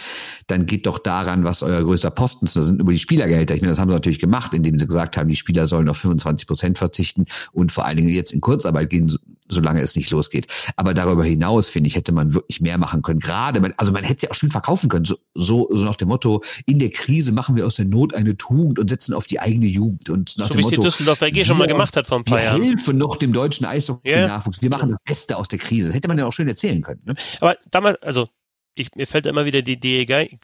[0.48, 2.56] dann geht doch daran, was euer größter Posten ist.
[2.56, 3.54] Das sind über die Spielergehälter.
[3.54, 5.98] Ich meine, das haben sie natürlich gemacht, indem sie gesagt haben, die Spieler sollen auf
[5.98, 9.16] 25 Prozent verzichten und vor allen Dingen jetzt in Kurzarbeit gehen,
[9.48, 10.46] solange es nicht losgeht.
[10.76, 13.20] Aber darüber hinaus, finde ich, hätte man wirklich mehr machen können.
[13.20, 15.04] Gerade, also man hätte sie auch schon verkaufen können.
[15.04, 18.36] So, so, so nach dem Motto, in der Krise machen wir aus der Not eine
[18.36, 20.10] Tugend und setzen auf die eigene Jugend.
[20.10, 22.42] Und nach so wie es die Düsseldorf AG schon mal gemacht hat vor ein paar
[22.42, 22.60] Jahren.
[22.60, 24.58] Wir helfen noch dem deutschen Eishockey-Nachwuchs.
[24.58, 24.62] Yeah.
[24.62, 25.88] Wir machen das Beste aus der Krise.
[25.88, 27.02] Das hätte man ja auch schön erzählen können.
[27.04, 27.14] Ne?
[27.40, 28.28] Aber damals, also
[28.74, 30.38] ich, mir fällt immer wieder die DEG,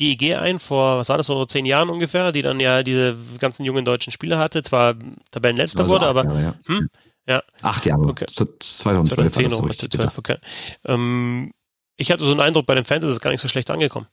[0.00, 3.64] DEG ein, vor, was war das, so zehn Jahren ungefähr, die dann ja diese ganzen
[3.64, 4.96] jungen deutschen Spieler hatte, zwar
[5.30, 6.54] Tabellenletzter wurde, aber Jahre, ja.
[6.66, 6.88] hm,
[7.28, 7.42] ja.
[7.62, 8.02] Acht Jahre.
[8.02, 8.26] Okay.
[8.26, 10.36] 2012 2010 war das so 12, okay.
[10.86, 11.52] Ähm,
[11.96, 14.06] ich hatte so einen Eindruck, bei den Fans ist es gar nicht so schlecht angekommen.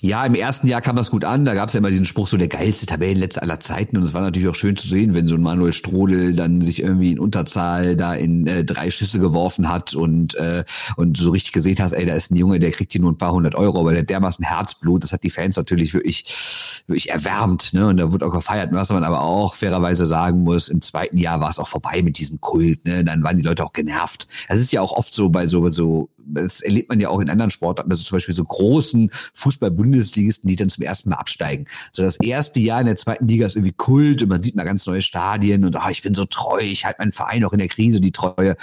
[0.00, 1.44] Ja, im ersten Jahr kam das gut an.
[1.44, 3.96] Da gab es ja immer diesen Spruch, so der geilste Tabellenletzter aller Zeiten.
[3.96, 6.82] Und es war natürlich auch schön zu sehen, wenn so ein Manuel Strodel dann sich
[6.82, 10.64] irgendwie in Unterzahl da in äh, drei Schüsse geworfen hat und, äh,
[10.96, 13.18] und so richtig gesehen hast, ey, da ist ein Junge, der kriegt hier nur ein
[13.18, 17.72] paar hundert Euro, aber der dermaßen Herzblut, das hat die Fans natürlich wirklich, wirklich erwärmt.
[17.74, 17.86] Ne?
[17.86, 18.70] Und da wurde auch gefeiert.
[18.72, 22.18] Was man aber auch fairerweise sagen muss, im zweiten Jahr war es auch vorbei mit
[22.18, 22.84] diesem Kult.
[22.86, 23.04] Ne?
[23.04, 24.28] Dann waren die Leute auch genervt.
[24.48, 27.30] Das ist ja auch oft so bei so, so das erlebt man ja auch in
[27.30, 31.66] anderen Sportarten, also zum Beispiel so großen Fußball-Bundesligisten, die dann zum ersten Mal absteigen.
[31.92, 34.64] So das erste Jahr in der zweiten Liga ist irgendwie Kult und man sieht mal
[34.64, 37.58] ganz neue Stadien und ah, ich bin so treu, ich halte meinen Verein auch in
[37.58, 38.56] der Krise die Treue.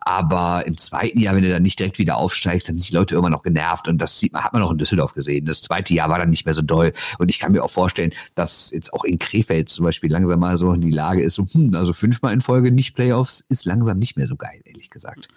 [0.00, 3.14] Aber im zweiten Jahr, wenn du dann nicht direkt wieder aufsteigst, dann sind die Leute
[3.14, 5.46] immer noch genervt und das sieht man, hat man auch in Düsseldorf gesehen.
[5.46, 8.12] Das zweite Jahr war dann nicht mehr so doll und ich kann mir auch vorstellen,
[8.34, 11.74] dass jetzt auch in Krefeld zum Beispiel langsam mal so die Lage ist, so, hm,
[11.74, 15.28] also fünfmal in Folge nicht Playoffs ist langsam nicht mehr so geil, ehrlich gesagt.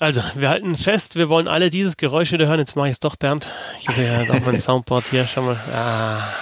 [0.00, 2.60] Also, wir halten fest, wir wollen alle dieses Geräusch wieder hören.
[2.60, 3.50] Jetzt mache ich es doch, Bernd.
[3.80, 5.26] Ich habe ja auch mein Soundboard hier.
[5.26, 5.56] Schau mal.
[5.72, 6.32] Ah.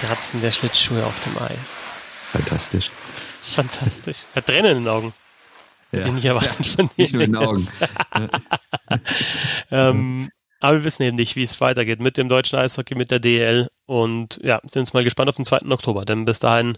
[0.00, 1.84] Kratzen der Schlittschuhe auf dem Eis.
[2.30, 2.90] Fantastisch.
[3.42, 4.18] Fantastisch.
[4.34, 5.12] Er hat Tränen in den Augen.
[5.90, 6.02] Ja.
[6.02, 7.02] Die nicht erwartet ja, von dir.
[7.02, 7.68] Nicht nur in den Augen.
[9.70, 13.18] ähm, aber wir wissen eben nicht, wie es weitergeht mit dem deutschen Eishockey, mit der
[13.18, 13.68] DL.
[13.86, 15.70] Und ja, sind uns mal gespannt auf den 2.
[15.70, 16.04] Oktober.
[16.04, 16.76] Denn bis dahin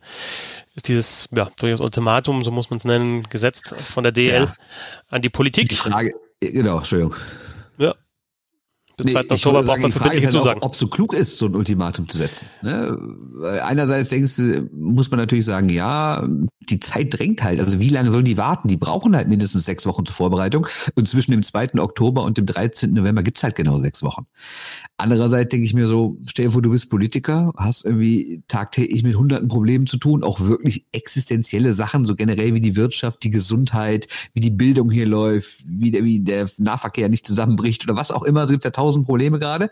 [0.74, 4.54] ist dieses, ja, durchaus Ultimatum, so muss man es nennen, gesetzt von der DL ja.
[5.08, 5.70] an die Politik.
[5.70, 7.14] Die Frage, genau, Entschuldigung.
[7.78, 7.94] Ja,
[8.98, 9.30] bis nee, 2.
[9.30, 10.60] Oktober braucht man verbindliche halt Zusagen.
[10.60, 12.46] Ob es so klug ist, so ein Ultimatum zu setzen.
[12.62, 12.98] Ne?
[13.62, 16.28] Einerseits denkst du, muss man natürlich sagen, ja,
[16.68, 17.60] die Zeit drängt halt.
[17.60, 18.66] Also wie lange sollen die warten?
[18.66, 20.66] Die brauchen halt mindestens sechs Wochen zur Vorbereitung.
[20.96, 21.78] Und zwischen dem 2.
[21.78, 22.92] Oktober und dem 13.
[22.92, 24.26] November gibt's halt genau sechs Wochen.
[25.00, 29.14] Andererseits denke ich mir so, stell dir vor, du bist Politiker, hast irgendwie tagtäglich mit
[29.14, 34.08] hunderten Problemen zu tun, auch wirklich existenzielle Sachen, so generell wie die Wirtschaft, die Gesundheit,
[34.32, 38.24] wie die Bildung hier läuft, wie der, wie der Nahverkehr nicht zusammenbricht oder was auch
[38.24, 38.42] immer.
[38.42, 39.70] Es gibt ja tausend Probleme gerade.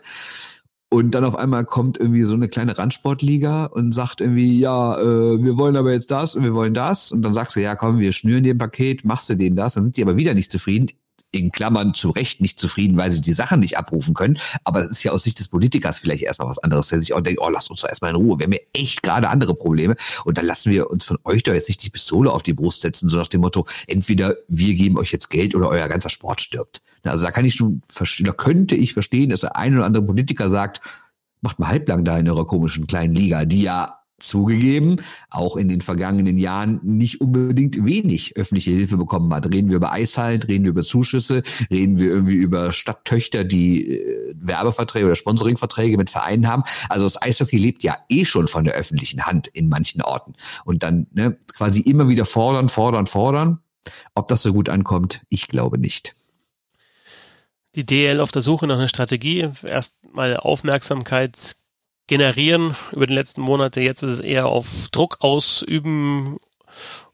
[0.89, 5.43] Und dann auf einmal kommt irgendwie so eine kleine Randsportliga und sagt irgendwie, ja, äh,
[5.43, 7.11] wir wollen aber jetzt das und wir wollen das.
[7.11, 9.73] Und dann sagst du, ja, komm, wir schnüren dir ein Paket, machst du denen das.
[9.73, 10.87] Dann sind die aber wieder nicht zufrieden
[11.31, 14.37] in Klammern zu Recht nicht zufrieden, weil sie die Sachen nicht abrufen können.
[14.63, 17.21] Aber das ist ja aus Sicht des Politikers vielleicht erstmal was anderes, der sich auch
[17.21, 18.39] denkt, oh, lasst uns doch erstmal in Ruhe.
[18.39, 19.95] Wir haben ja echt gerade andere Probleme.
[20.25, 22.81] Und dann lassen wir uns von euch doch jetzt nicht die Pistole auf die Brust
[22.81, 26.41] setzen, so nach dem Motto, entweder wir geben euch jetzt Geld oder euer ganzer Sport
[26.41, 26.81] stirbt.
[27.03, 30.03] Also da kann ich schon verstehen, da könnte ich verstehen, dass der ein oder andere
[30.03, 30.81] Politiker sagt,
[31.41, 35.81] macht mal halblang da in eurer komischen kleinen Liga, die ja zugegeben, auch in den
[35.81, 39.45] vergangenen Jahren nicht unbedingt wenig öffentliche Hilfe bekommen hat.
[39.45, 44.33] Reden wir über Eishallen, reden wir über Zuschüsse, reden wir irgendwie über Stadttöchter, die äh,
[44.35, 46.63] Werbeverträge oder Sponsoringverträge mit Vereinen haben.
[46.89, 50.33] Also das Eishockey lebt ja eh schon von der öffentlichen Hand in manchen Orten.
[50.65, 53.59] Und dann ne, quasi immer wieder fordern, fordern, fordern.
[54.15, 56.13] Ob das so gut ankommt, ich glaube nicht
[57.77, 61.55] die DL auf der Suche nach einer Strategie, erstmal Aufmerksamkeit
[62.07, 63.81] generieren über die letzten Monate.
[63.81, 66.37] Jetzt ist es eher auf Druck ausüben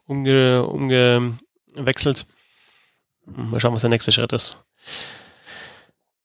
[0.06, 2.26] umge, umgewechselt.
[3.26, 4.58] Mal schauen, was der nächste Schritt ist.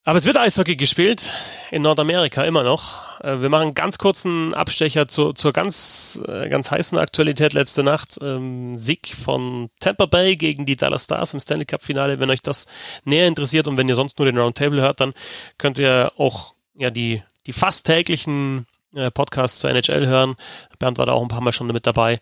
[0.05, 1.31] Aber es wird Eishockey gespielt
[1.71, 3.21] in Nordamerika immer noch.
[3.21, 7.83] Äh, wir machen einen ganz kurzen Abstecher zu, zur ganz, äh, ganz heißen Aktualität letzte
[7.83, 8.19] Nacht.
[8.23, 12.21] Ähm, Sieg von Tampa Bay gegen die Dallas Stars im Stanley Cup Finale.
[12.21, 12.67] Wenn euch das
[13.05, 15.13] näher interessiert und wenn ihr sonst nur den Roundtable hört, dann
[15.59, 20.37] könnt ihr auch ja die die fast täglichen äh, Podcasts zur NHL hören.
[20.79, 22.21] Bernd war da auch ein paar Mal schon mit dabei.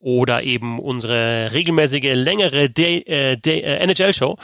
[0.00, 4.36] Oder eben unsere regelmäßige, längere äh, äh, NHL-Show.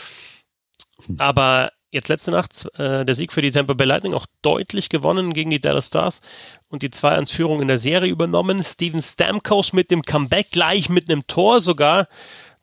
[1.19, 5.33] Aber jetzt letzte Nacht äh, der Sieg für die Tampa Bay Lightning auch deutlich gewonnen
[5.35, 6.21] gegen die Dallas Stars
[6.69, 8.62] und die 2-1-Führung in der Serie übernommen.
[8.62, 12.07] Steven Stamkos mit dem Comeback gleich mit einem Tor sogar,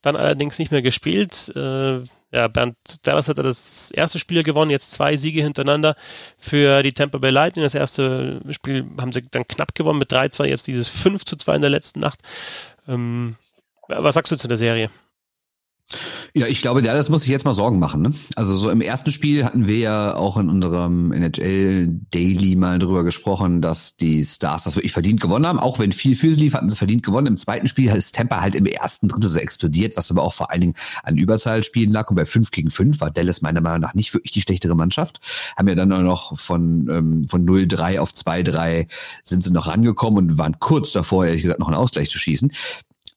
[0.01, 1.49] dann allerdings nicht mehr gespielt.
[1.55, 1.99] Äh,
[2.31, 5.95] ja, Bernd Dallas hat das erste Spiel gewonnen, jetzt zwei Siege hintereinander
[6.37, 7.63] für die Tampa Bay Lightning.
[7.63, 11.69] Das erste Spiel haben sie dann knapp gewonnen mit 3-2, jetzt dieses 5-2 in der
[11.69, 12.19] letzten Nacht.
[12.87, 13.37] Ähm,
[13.87, 14.89] was sagst du zu der Serie?
[16.33, 18.01] Ja, ich glaube, Dallas muss sich jetzt mal Sorgen machen.
[18.01, 18.13] Ne?
[18.35, 23.05] Also so im ersten Spiel hatten wir ja auch in unserem NHL Daily mal drüber
[23.05, 25.59] gesprochen, dass die Stars das wirklich verdient gewonnen haben.
[25.59, 27.27] Auch wenn viel für sie lief, hatten sie verdient gewonnen.
[27.27, 30.51] Im zweiten Spiel ist Tampa halt im ersten Drittel so explodiert, was aber auch vor
[30.51, 30.73] allen Dingen
[31.03, 32.09] an Überzahlspielen lag.
[32.09, 35.21] Und bei 5 gegen 5 war Dallas meiner Meinung nach nicht wirklich die schlechtere Mannschaft.
[35.55, 38.87] Haben ja dann auch noch von, ähm, von 0-3 auf 2-3
[39.23, 42.51] sind sie noch rangekommen und waren kurz davor, ehrlich gesagt, noch einen Ausgleich zu schießen.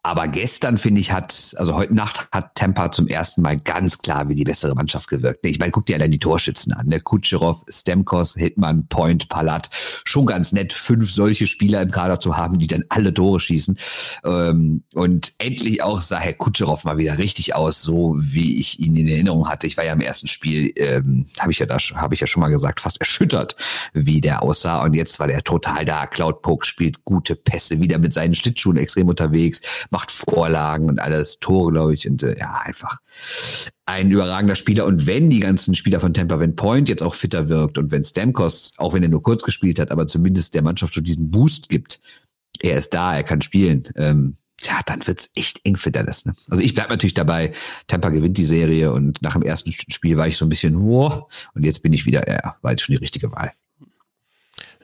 [0.02, 4.30] Aber gestern, finde ich, hat, also heute Nacht hat Tampa zum ersten Mal ganz klar
[4.30, 5.44] wie die bessere Mannschaft gewirkt.
[5.44, 6.86] Ich meine, guck dir allein die Torschützen an.
[6.86, 7.00] Ne?
[7.00, 9.68] Kutscherow, Stemkos, Hitman, Point, Palat.
[10.04, 13.78] Schon ganz nett, fünf solche Spieler im Kader zu haben, die dann alle Tore schießen.
[14.24, 18.96] Ähm, und endlich auch sah Herr Kutscherow mal wieder richtig aus, so wie ich ihn
[18.96, 19.66] in Erinnerung hatte.
[19.66, 22.40] Ich war ja im ersten Spiel, ähm, habe ich ja da, habe ich ja schon
[22.40, 23.54] mal gesagt, fast erschüttert,
[23.92, 24.82] wie der aussah.
[24.82, 26.06] Und jetzt war der total da.
[26.06, 31.38] Cloud Poke spielt gute Pässe, wieder mit seinen Schlittschuhen extrem unterwegs macht Vorlagen und alles,
[31.40, 32.08] Tore, glaube ich.
[32.08, 32.98] Und äh, ja, einfach
[33.86, 34.86] ein überragender Spieler.
[34.86, 38.04] Und wenn die ganzen Spieler von Tampa, wenn Point jetzt auch fitter wirkt und wenn
[38.04, 41.68] Stamkos, auch wenn er nur kurz gespielt hat, aber zumindest der Mannschaft schon diesen Boost
[41.68, 42.00] gibt,
[42.60, 43.88] er ist da, er kann spielen.
[43.96, 46.26] Ähm, ja, dann wird's echt eng für Dallas.
[46.26, 46.34] Ne?
[46.50, 47.52] Also ich bleib natürlich dabei.
[47.86, 51.32] Tampa gewinnt die Serie und nach dem ersten Spiel war ich so ein bisschen, wow,
[51.54, 53.52] und jetzt bin ich wieder, ja, war jetzt schon die richtige Wahl.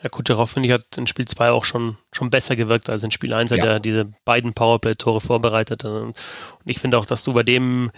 [0.06, 3.10] Ja, Kucherov, finde ich, hat in Spiel 2 auch schon, schon besser gewirkt als in
[3.10, 3.56] Spiel 1, ja.
[3.56, 5.84] hat er diese beiden Powerplay-Tore vorbereitet.
[5.84, 6.16] Und
[6.64, 7.90] ich finde auch, dass du bei dem,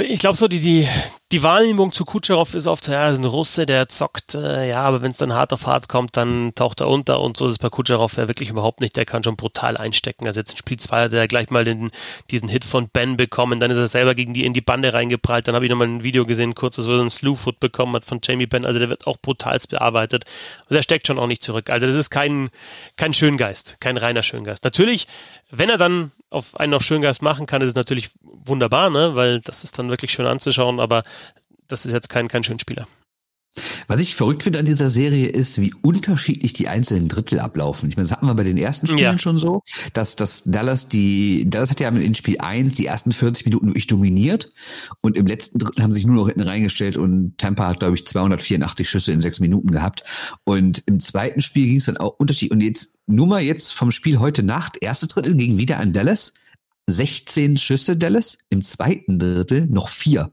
[0.00, 0.88] Ich glaube so, die, die,
[1.32, 5.02] die Wahrnehmung zu Kutscherow ist oft, ja, ist ein Russe, der zockt, äh, ja, aber
[5.02, 7.58] wenn es dann hart auf hart kommt, dann taucht er unter und so ist es
[7.58, 8.94] bei Kutscherow ja wirklich überhaupt nicht.
[8.94, 10.28] Der kann schon brutal einstecken.
[10.28, 11.90] Also jetzt in Spiel 2 hat er gleich mal den,
[12.30, 15.48] diesen Hit von Ben bekommen, dann ist er selber gegen die in die Bande reingeprallt,
[15.48, 18.20] dann habe ich nochmal ein Video gesehen, kurzes, wo er einen Slewfoot bekommen hat von
[18.22, 20.26] Jamie Ben, also der wird auch brutalst bearbeitet
[20.68, 21.70] und der steckt schon auch nicht zurück.
[21.70, 22.50] Also das ist kein,
[22.96, 24.62] kein Schöngeist, kein reiner Schöngeist.
[24.62, 25.08] Natürlich
[25.50, 29.14] wenn er dann auf einen auf Schöngeist machen kann, ist es natürlich wunderbar, ne?
[29.14, 31.02] weil das ist dann wirklich schön anzuschauen, aber
[31.66, 32.86] das ist jetzt kein, kein Schönspieler.
[33.88, 37.88] Was ich verrückt finde an dieser Serie ist, wie unterschiedlich die einzelnen Drittel ablaufen.
[37.88, 39.18] Ich meine, das hatten wir bei den ersten Spielen ja.
[39.18, 39.62] schon so,
[39.94, 43.86] dass, dass Dallas die, Dallas hat ja in Spiel 1 die ersten 40 Minuten wirklich
[43.86, 44.52] dominiert
[45.00, 48.06] und im letzten Drittel haben sich nur noch hinten reingestellt und Tampa hat, glaube ich,
[48.06, 50.04] 284 Schüsse in sechs Minuten gehabt.
[50.44, 52.52] Und im zweiten Spiel ging es dann auch unterschiedlich.
[52.52, 56.34] Und jetzt nur mal jetzt vom Spiel heute Nacht, erste Drittel ging wieder an Dallas.
[56.90, 60.32] 16 Schüsse Dallas, im zweiten Drittel noch vier.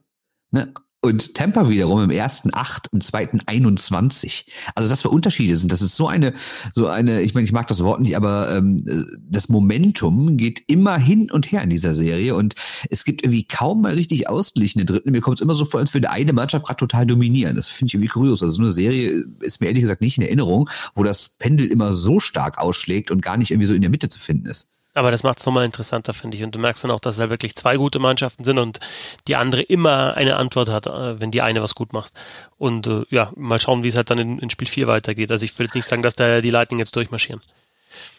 [0.51, 0.73] Ne?
[1.05, 4.51] Und Tampa wiederum im ersten acht, im zweiten 21.
[4.73, 5.71] Also das für Unterschiede sind.
[5.71, 6.33] Das ist so eine,
[6.73, 8.83] so eine, ich meine, ich mag das Wort nicht, aber ähm,
[9.21, 12.55] das Momentum geht immer hin und her in dieser Serie und
[12.89, 15.11] es gibt irgendwie kaum mal richtig ausgeglichene Dritten.
[15.11, 17.55] Mir kommt es immer so vor, als würde eine Mannschaft gerade total dominieren.
[17.55, 18.41] Das finde ich irgendwie kurios.
[18.41, 21.93] Also so eine Serie ist mir ehrlich gesagt nicht in Erinnerung, wo das Pendel immer
[21.93, 24.69] so stark ausschlägt und gar nicht irgendwie so in der Mitte zu finden ist.
[24.95, 26.43] Aber das macht es nochmal interessanter, finde ich.
[26.43, 28.79] Und du merkst dann auch, dass es halt wirklich zwei gute Mannschaften sind und
[29.27, 32.13] die andere immer eine Antwort hat, äh, wenn die eine was gut macht.
[32.57, 35.31] Und äh, ja, mal schauen, wie es halt dann in, in Spiel 4 weitergeht.
[35.31, 37.41] Also ich will jetzt nicht sagen, dass da die Lightning jetzt durchmarschieren.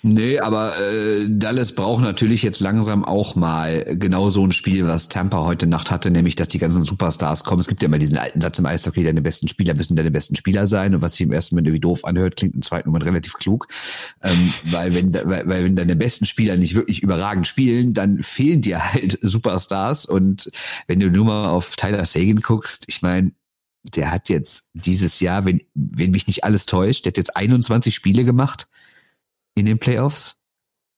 [0.03, 5.09] Nee, aber äh, Dallas braucht natürlich jetzt langsam auch mal genau so ein Spiel, was
[5.09, 7.61] Tampa heute Nacht hatte, nämlich, dass die ganzen Superstars kommen.
[7.61, 10.37] Es gibt ja immer diesen alten Satz im Eishockey, deine besten Spieler müssen deine besten
[10.37, 10.95] Spieler sein.
[10.95, 13.67] Und was sich im ersten Moment irgendwie doof anhört, klingt im zweiten Moment relativ klug.
[14.23, 18.63] Ähm, weil, wenn, weil, weil wenn deine besten Spieler nicht wirklich überragend spielen, dann fehlen
[18.63, 20.07] dir halt Superstars.
[20.07, 20.51] Und
[20.87, 23.33] wenn du nur mal auf Tyler Sagan guckst, ich meine,
[23.95, 27.95] der hat jetzt dieses Jahr, wenn, wenn mich nicht alles täuscht, der hat jetzt 21
[27.95, 28.69] Spiele gemacht
[29.57, 30.37] in den Playoffs.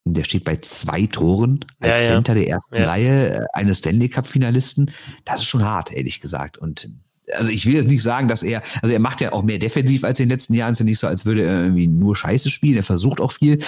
[0.04, 2.06] Der steht bei zwei Toren als ja, ja.
[2.08, 2.86] Center der ersten ja.
[2.86, 4.90] Reihe äh, eines Stanley Cup Finalisten.
[5.24, 6.56] Das ist schon hart, ehrlich gesagt.
[6.58, 6.90] Und
[7.34, 10.04] also ich will jetzt nicht sagen, dass er, also er macht ja auch mehr defensiv
[10.04, 10.72] als in den letzten Jahren.
[10.72, 12.76] Es ist ja nicht so, als würde er irgendwie nur Scheiße spielen.
[12.76, 13.58] Er versucht auch viel.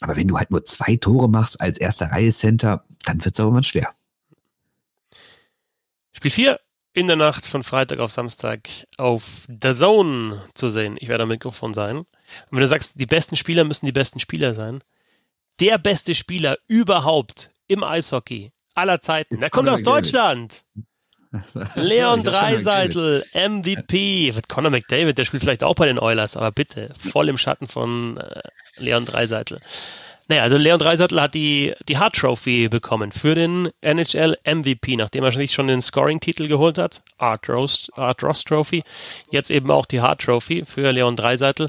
[0.00, 3.40] Aber wenn du halt nur zwei Tore machst als erster Reihe Center, dann wird es
[3.40, 3.90] aber mal schwer.
[6.12, 6.58] Spiel 4
[6.96, 10.96] in der Nacht von Freitag auf Samstag auf The Zone zu sehen.
[10.98, 11.98] Ich werde am Mikrofon sein.
[11.98, 12.06] Und
[12.50, 14.82] wenn du sagst, die besten Spieler müssen die besten Spieler sein,
[15.60, 20.64] der beste Spieler überhaupt im Eishockey aller Zeiten, der kommt aus Deutschland.
[21.74, 24.32] Leon Dreiseitel, MVP.
[24.48, 28.16] Conor McDavid, der spielt vielleicht auch bei den Oilers, aber bitte, voll im Schatten von
[28.16, 28.40] äh,
[28.76, 29.60] Leon Dreiseitel.
[30.28, 35.22] Naja, also Leon Dreisattel hat die, die Hart Trophy bekommen für den NHL MVP, nachdem
[35.22, 37.02] er sich schon den Scoring-Titel geholt hat.
[37.18, 38.82] Art Ross, Art Ross Trophy.
[39.30, 41.68] Jetzt eben auch die Hart Trophy für Leon Dreisattel.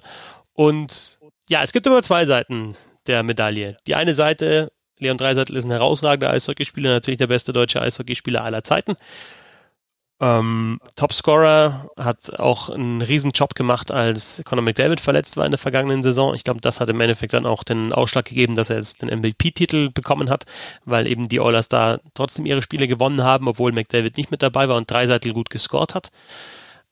[0.54, 3.78] Und ja, es gibt immer zwei Seiten der Medaille.
[3.86, 8.64] Die eine Seite, Leon Dreisattel ist ein herausragender Eishockeyspieler, natürlich der beste deutsche Eishockeyspieler aller
[8.64, 8.96] Zeiten.
[10.20, 15.60] Ähm, Topscorer hat auch einen riesen Job gemacht, als Conor McDavid verletzt war in der
[15.60, 16.34] vergangenen Saison.
[16.34, 19.10] Ich glaube, das hat im Endeffekt dann auch den Ausschlag gegeben, dass er jetzt den
[19.10, 20.46] MVP-Titel bekommen hat,
[20.86, 24.68] weil eben die Oilers da trotzdem ihre Spiele gewonnen haben, obwohl McDavid nicht mit dabei
[24.68, 26.10] war und Dreiseitel gut gescored hat.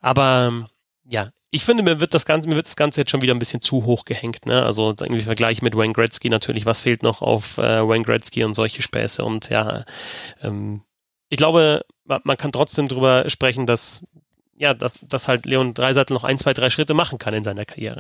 [0.01, 0.67] Aber
[1.03, 3.39] ja, ich finde, mir wird das Ganze, mir wird das Ganze jetzt schon wieder ein
[3.39, 4.45] bisschen zu hoch gehängt.
[4.45, 4.61] Ne?
[4.63, 8.53] Also irgendwie Vergleich mit Wayne Gretzky natürlich, was fehlt noch auf äh, Wayne Gretzky und
[8.53, 9.85] solche Späße und ja,
[10.43, 10.81] ähm,
[11.36, 14.08] ich glaube, man kann trotzdem darüber sprechen, dass,
[14.56, 17.65] ja, dass, dass halt Leon Dreiseitel noch ein, zwei, drei Schritte machen kann in seiner
[17.65, 18.00] Karriere.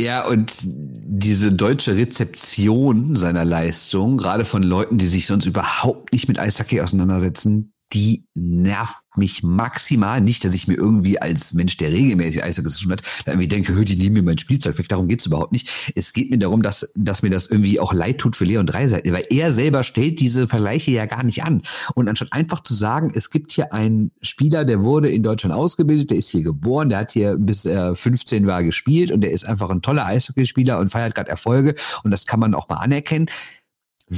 [0.00, 6.26] Ja, und diese deutsche Rezeption seiner Leistung, gerade von Leuten, die sich sonst überhaupt nicht
[6.26, 10.20] mit Eishockey auseinandersetzen, die nervt mich maximal.
[10.20, 13.84] Nicht, dass ich mir irgendwie als Mensch, der regelmäßig Eishockey zu hat, irgendwie denke, hör,
[13.84, 14.88] die nehmen mir mein Spielzeug weg.
[14.88, 15.92] Darum geht's überhaupt nicht.
[15.94, 19.12] Es geht mir darum, dass, dass mir das irgendwie auch leid tut für Leon Dreiseite,
[19.12, 21.62] weil er selber stellt diese Vergleiche ja gar nicht an.
[21.94, 26.10] Und anstatt einfach zu sagen, es gibt hier einen Spieler, der wurde in Deutschland ausgebildet,
[26.10, 29.44] der ist hier geboren, der hat hier bis er 15 war gespielt und der ist
[29.44, 33.26] einfach ein toller Eishockeyspieler und feiert gerade Erfolge und das kann man auch mal anerkennen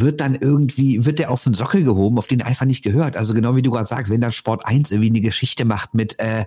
[0.00, 3.16] wird dann irgendwie, wird der auf den Sockel gehoben, auf den einfach nicht gehört.
[3.16, 6.18] Also genau wie du gerade sagst, wenn dann Sport 1 irgendwie eine Geschichte macht mit,
[6.18, 6.46] äh,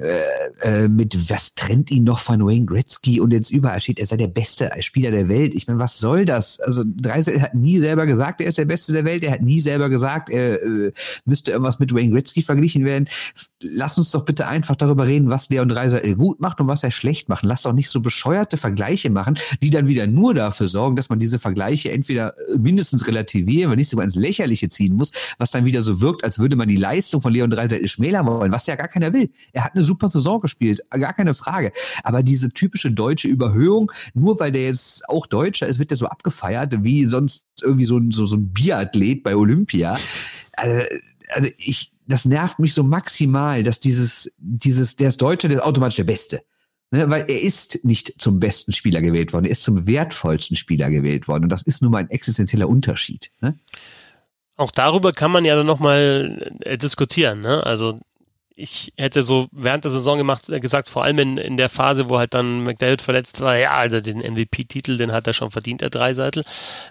[0.00, 4.06] äh, äh, mit was trennt ihn noch von Wayne Gretzky und jetzt überall steht, er
[4.06, 5.56] sei der beste Spieler der Welt.
[5.56, 6.60] Ich meine, was soll das?
[6.60, 9.24] Also Dreisel hat nie selber gesagt, er ist der Beste der Welt.
[9.24, 10.92] Er hat nie selber gesagt, er äh,
[11.24, 13.08] müsste irgendwas mit Wayne Gretzky verglichen werden.
[13.60, 16.92] Lass uns doch bitte einfach darüber reden, was Leon Dreisel gut macht und was er
[16.92, 17.42] schlecht macht.
[17.42, 21.18] Lass doch nicht so bescheuerte Vergleiche machen, die dann wieder nur dafür sorgen, dass man
[21.18, 25.82] diese Vergleiche entweder mindestens relativieren, wenn nicht sogar ins Lächerliche ziehen muss, was dann wieder
[25.82, 28.86] so wirkt, als würde man die Leistung von Leon Dreisel schmälern wollen, was ja gar
[28.86, 29.30] keiner will.
[29.52, 31.72] Er hat eine super Saison gespielt, gar keine Frage.
[32.04, 36.06] Aber diese typische deutsche Überhöhung, nur weil der jetzt auch Deutscher ist, wird der so
[36.06, 39.98] abgefeiert, wie sonst irgendwie so ein, so, so ein Biathlet bei Olympia.
[40.56, 40.82] Also,
[41.30, 45.64] also ich, das nervt mich so maximal, dass dieses, dieses, der ist Deutscher, der ist
[45.64, 46.42] automatisch der Beste.
[46.90, 50.88] Ne, weil er ist nicht zum besten Spieler gewählt worden, er ist zum wertvollsten Spieler
[50.88, 51.44] gewählt worden.
[51.44, 53.30] Und das ist nun mal ein existenzieller Unterschied.
[53.42, 53.58] Ne?
[54.56, 57.40] Auch darüber kann man ja dann nochmal äh, diskutieren.
[57.40, 57.64] Ne?
[57.64, 58.00] Also
[58.58, 62.10] ich hätte so während der Saison gemacht, äh, gesagt, vor allem in, in der Phase,
[62.10, 65.80] wo halt dann McDavid verletzt war, ja, also den MVP-Titel, den hat er schon verdient,
[65.80, 66.44] der Dreiseitel.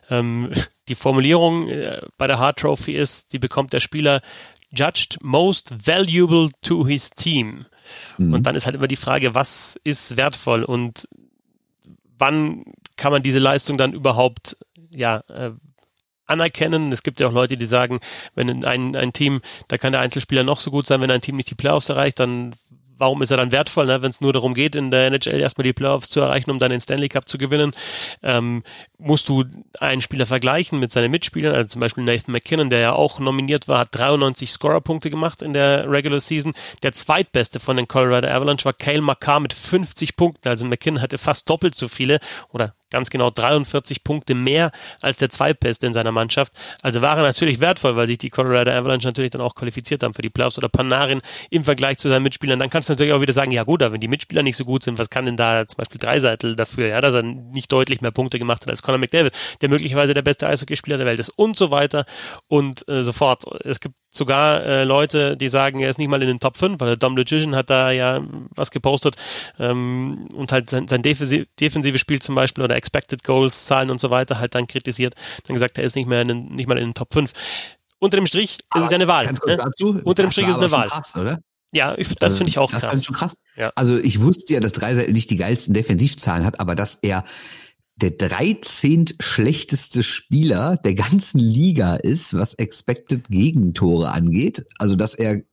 [0.10, 0.52] Ähm,
[0.88, 4.22] die Formulierung äh, bei der Hart Trophy ist, die bekommt der Spieler
[4.72, 7.66] judged most valuable to his team.
[8.18, 8.34] Mhm.
[8.34, 11.08] Und dann ist halt immer die Frage, was ist wertvoll und
[12.18, 12.64] wann
[12.96, 14.58] kann man diese Leistung dann überhaupt
[14.96, 15.52] ja, äh,
[16.28, 16.92] anerkennen.
[16.92, 18.00] Es gibt ja auch Leute, die sagen,
[18.36, 21.38] wenn ein, ein Team, da kann der Einzelspieler noch so gut sein, wenn ein Team
[21.38, 22.54] nicht die Playoffs erreicht, dann
[22.98, 24.02] warum ist er dann wertvoll, ne?
[24.02, 26.72] wenn es nur darum geht, in der NHL erstmal die Playoffs zu erreichen, um dann
[26.72, 27.74] den Stanley Cup zu gewinnen,
[28.24, 28.64] ähm,
[28.98, 29.46] musst du
[29.80, 33.68] einen Spieler vergleichen mit seinen Mitspielern, also zum Beispiel Nathan McKinnon, der ja auch nominiert
[33.68, 36.54] war, hat 93 Scorer-Punkte gemacht in der Regular Season.
[36.84, 41.18] Der zweitbeste von den Colorado Avalanche war Kale McCarr mit 50 Punkten, also McKinnon hatte
[41.18, 42.20] fast doppelt so viele
[42.52, 44.72] oder ganz genau 43 Punkte mehr
[45.02, 46.54] als der Zweitbeste in seiner Mannschaft.
[46.82, 50.14] Also war er natürlich wertvoll, weil sich die Colorado Avalanche natürlich dann auch qualifiziert haben
[50.14, 52.60] für die Playoffs oder Panarin im Vergleich zu seinen Mitspielern.
[52.60, 54.66] Dann kannst du natürlich auch wieder sagen, ja gut, aber wenn die Mitspieler nicht so
[54.66, 58.02] gut sind, was kann denn da zum Beispiel Dreiseitel dafür, ja, dass er nicht deutlich
[58.02, 61.30] mehr Punkte gemacht hat als Conor McDavid, der möglicherweise der beste Eishockeyspieler der Welt ist
[61.30, 62.06] und so weiter
[62.48, 63.44] und äh, so fort.
[63.64, 66.80] Es gibt sogar äh, Leute, die sagen, er ist nicht mal in den Top 5,
[66.80, 68.22] weil der Dom Logician hat da ja
[68.56, 69.16] was gepostet
[69.60, 74.00] ähm, und halt sein, sein defensive, defensive Spiel zum Beispiel oder Expected Goals Zahlen und
[74.00, 76.78] so weiter halt dann kritisiert, dann gesagt, er ist nicht mehr in den, nicht mal
[76.78, 77.32] in den Top 5.
[78.00, 79.26] Unter dem Strich ist es ja eine Wahl.
[79.26, 79.56] Ne?
[79.56, 80.88] Dazu, Unter dem Strich ist es eine Wahl.
[80.88, 81.40] Krass, oder?
[81.72, 82.82] Ja, ich, das also, finde ich auch krass.
[82.82, 83.38] Das schon krass.
[83.56, 83.72] Ja.
[83.76, 87.24] Also ich wusste ja, dass Dreiser nicht die geilsten Defensivzahlen hat, aber dass er
[87.98, 89.06] der 13.
[89.20, 94.66] schlechteste Spieler der ganzen Liga ist, was Expected Gegentore angeht.
[94.78, 95.44] Also, dass er äh,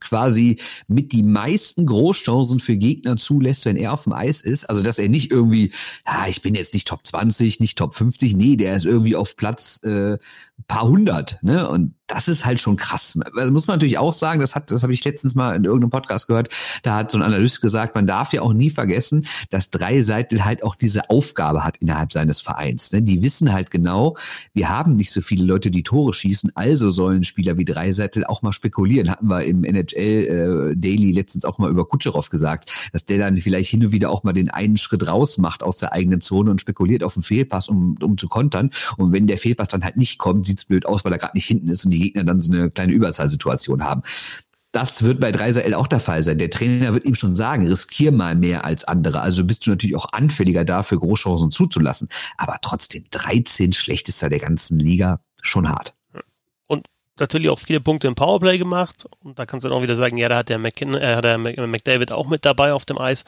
[0.00, 4.68] quasi mit die meisten Großchancen für Gegner zulässt, wenn er auf dem Eis ist.
[4.68, 5.72] Also, dass er nicht irgendwie,
[6.06, 8.36] ja, ich bin jetzt nicht Top 20, nicht Top 50.
[8.36, 10.18] Nee, der ist irgendwie auf Platz äh,
[10.66, 11.38] paar hundert.
[11.42, 11.68] Ne?
[11.68, 13.18] Und das ist halt schon krass.
[13.36, 16.26] Das muss man natürlich auch sagen, das das habe ich letztens mal in irgendeinem Podcast
[16.26, 16.50] gehört,
[16.82, 20.62] da hat so ein Analyst gesagt, man darf ja auch nie vergessen, dass Dreiseitel halt
[20.62, 22.92] auch diese Aufgabe hat innerhalb seines Vereins.
[22.92, 23.02] Ne?
[23.02, 24.16] Die wissen halt genau,
[24.52, 28.42] wir haben nicht so viele Leute, die Tore schießen, also sollen Spieler wie Dreiseitel auch
[28.42, 29.10] mal spekulieren.
[29.10, 33.36] Hatten wir im NHL äh, Daily letztens auch mal über Kutscherow gesagt, dass der dann
[33.38, 36.50] vielleicht hin und wieder auch mal den einen Schritt raus macht aus der eigenen Zone
[36.50, 38.70] und spekuliert auf einen Fehlpass, um, um zu kontern.
[38.96, 41.46] Und wenn der Fehlpass dann halt nicht kommt, sieht's blöd aus, weil er gerade nicht
[41.46, 44.02] hinten ist und die Gegner dann so eine kleine Überzahlsituation haben.
[44.72, 46.38] Das wird bei Dreiser L auch der Fall sein.
[46.38, 49.20] Der Trainer wird ihm schon sagen, riskier mal mehr als andere.
[49.20, 52.08] Also bist du natürlich auch anfälliger dafür, Großchancen zuzulassen.
[52.38, 55.94] Aber trotzdem 13 schlechtester der ganzen Liga, schon hart.
[57.18, 59.06] Natürlich auch viele Punkte im Powerplay gemacht.
[59.20, 61.24] Und da kannst du dann auch wieder sagen, ja, da hat der, McKin äh, hat
[61.24, 63.24] der McDavid auch mit dabei auf dem Eis.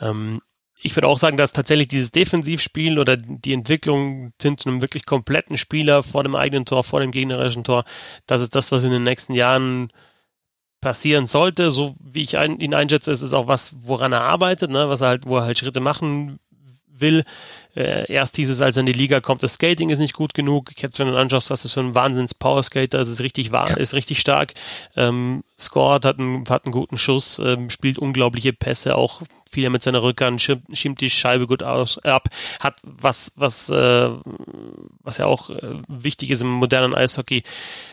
[0.00, 0.40] Ähm,
[0.82, 5.06] ich würde auch sagen, dass tatsächlich dieses Defensivspiel oder die Entwicklung hin zu einem wirklich
[5.06, 7.84] kompletten Spieler vor dem eigenen Tor, vor dem gegnerischen Tor,
[8.26, 9.92] das ist das, was in den nächsten Jahren
[10.80, 11.70] passieren sollte.
[11.70, 14.88] So wie ich ihn einschätze, ist es auch was, woran er arbeitet, ne?
[14.88, 16.40] was er halt, wo er halt Schritte machen
[17.02, 17.24] will.
[17.76, 20.32] Äh, erst hieß es, als er in die Liga kommt, das Skating ist nicht gut
[20.32, 20.70] genug.
[20.80, 23.76] Jetzt, wenn du anschaust, was das für ein Wahnsinns-Powerskater ist, ist richtig wahr, ja.
[23.76, 24.54] ist richtig stark.
[24.96, 29.82] Ähm, scored, hat einen, hat einen guten Schuss, ähm, spielt unglaubliche Pässe, auch viel mit
[29.82, 32.28] seiner Rückhand, schirmt, schirmt die Scheibe gut aus, ab,
[32.60, 34.10] hat was, was, äh,
[35.00, 37.42] was ja auch äh, wichtig ist im modernen Eishockey,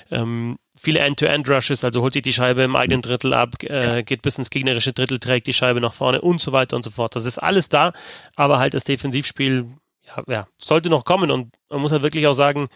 [0.10, 4.38] ähm, viele End-to-End-Rushes, also holt sich die Scheibe im eigenen Drittel ab, äh, geht bis
[4.38, 7.16] ins gegnerische Drittel, trägt die Scheibe nach vorne und so weiter und so fort.
[7.16, 7.92] Das ist alles da,
[8.36, 9.68] aber halt das Defensivspiel
[10.08, 12.68] ja, ja, sollte noch kommen und man muss halt wirklich auch sagen,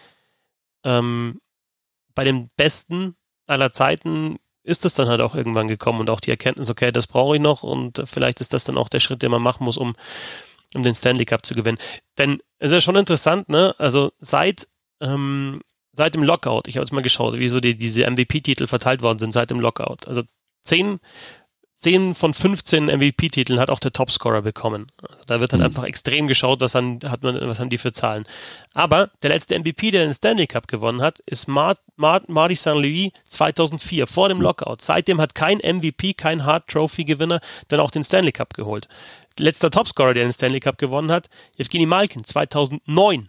[0.84, 1.40] ähm,
[2.14, 6.30] bei den Besten aller Zeiten ist es dann halt auch irgendwann gekommen und auch die
[6.30, 9.30] Erkenntnis, okay, das brauche ich noch und vielleicht ist das dann auch der Schritt, den
[9.30, 9.94] man machen muss, um,
[10.74, 11.78] um den Stanley Cup zu gewinnen.
[12.18, 13.74] Denn es ist ja schon interessant, ne?
[13.78, 14.68] Also seit
[15.00, 15.60] ähm,
[15.94, 19.18] seit dem Lockout, ich habe jetzt mal geschaut, wie so die, diese MVP-Titel verteilt worden
[19.18, 20.06] sind seit dem Lockout.
[20.06, 20.22] Also
[20.62, 21.00] zehn
[21.84, 24.86] 10 von 15 MVP-Titeln hat auch der Topscorer bekommen.
[25.02, 25.66] Also da wird halt mhm.
[25.66, 28.24] einfach extrem geschaut, was, haben, hat man, was haben die für Zahlen.
[28.72, 32.68] Aber der letzte MVP, der den Stanley Cup gewonnen hat, ist Mar Mar Marty St.
[32.68, 34.80] Louis 2004, vor dem Lockout.
[34.80, 38.88] Seitdem hat kein MVP, kein Hard Trophy-Gewinner dann auch den Stanley Cup geholt.
[39.38, 41.28] Letzter Topscorer, der den Stanley Cup gewonnen hat,
[41.58, 43.28] Evgeny Malkin 2009.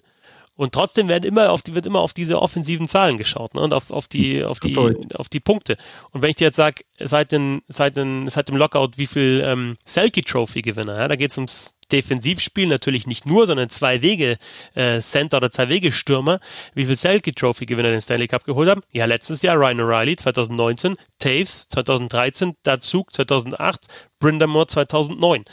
[0.55, 3.61] Und trotzdem werden immer auf die, wird immer auf diese offensiven Zahlen geschaut ne?
[3.61, 4.77] und auf, auf, die, auf, die,
[5.15, 5.77] auf die Punkte.
[6.11, 9.43] Und wenn ich dir jetzt sage, seit, den, seit, den, seit dem Lockout, wie viel
[9.45, 11.07] ähm, Selkie Trophy Gewinner, ja?
[11.09, 14.37] da geht es ums Defensivspiel natürlich nicht nur, sondern zwei Wege
[14.73, 16.39] äh, Center oder zwei Wege Stürmer,
[16.73, 18.81] wie viel Selkie Trophy Gewinner den Stanley Cup geholt haben.
[18.91, 23.87] Ja, letztes Jahr Ryan O'Reilly 2019, Taves 2013, Dazug 2008,
[24.19, 25.43] Brindamore 2009.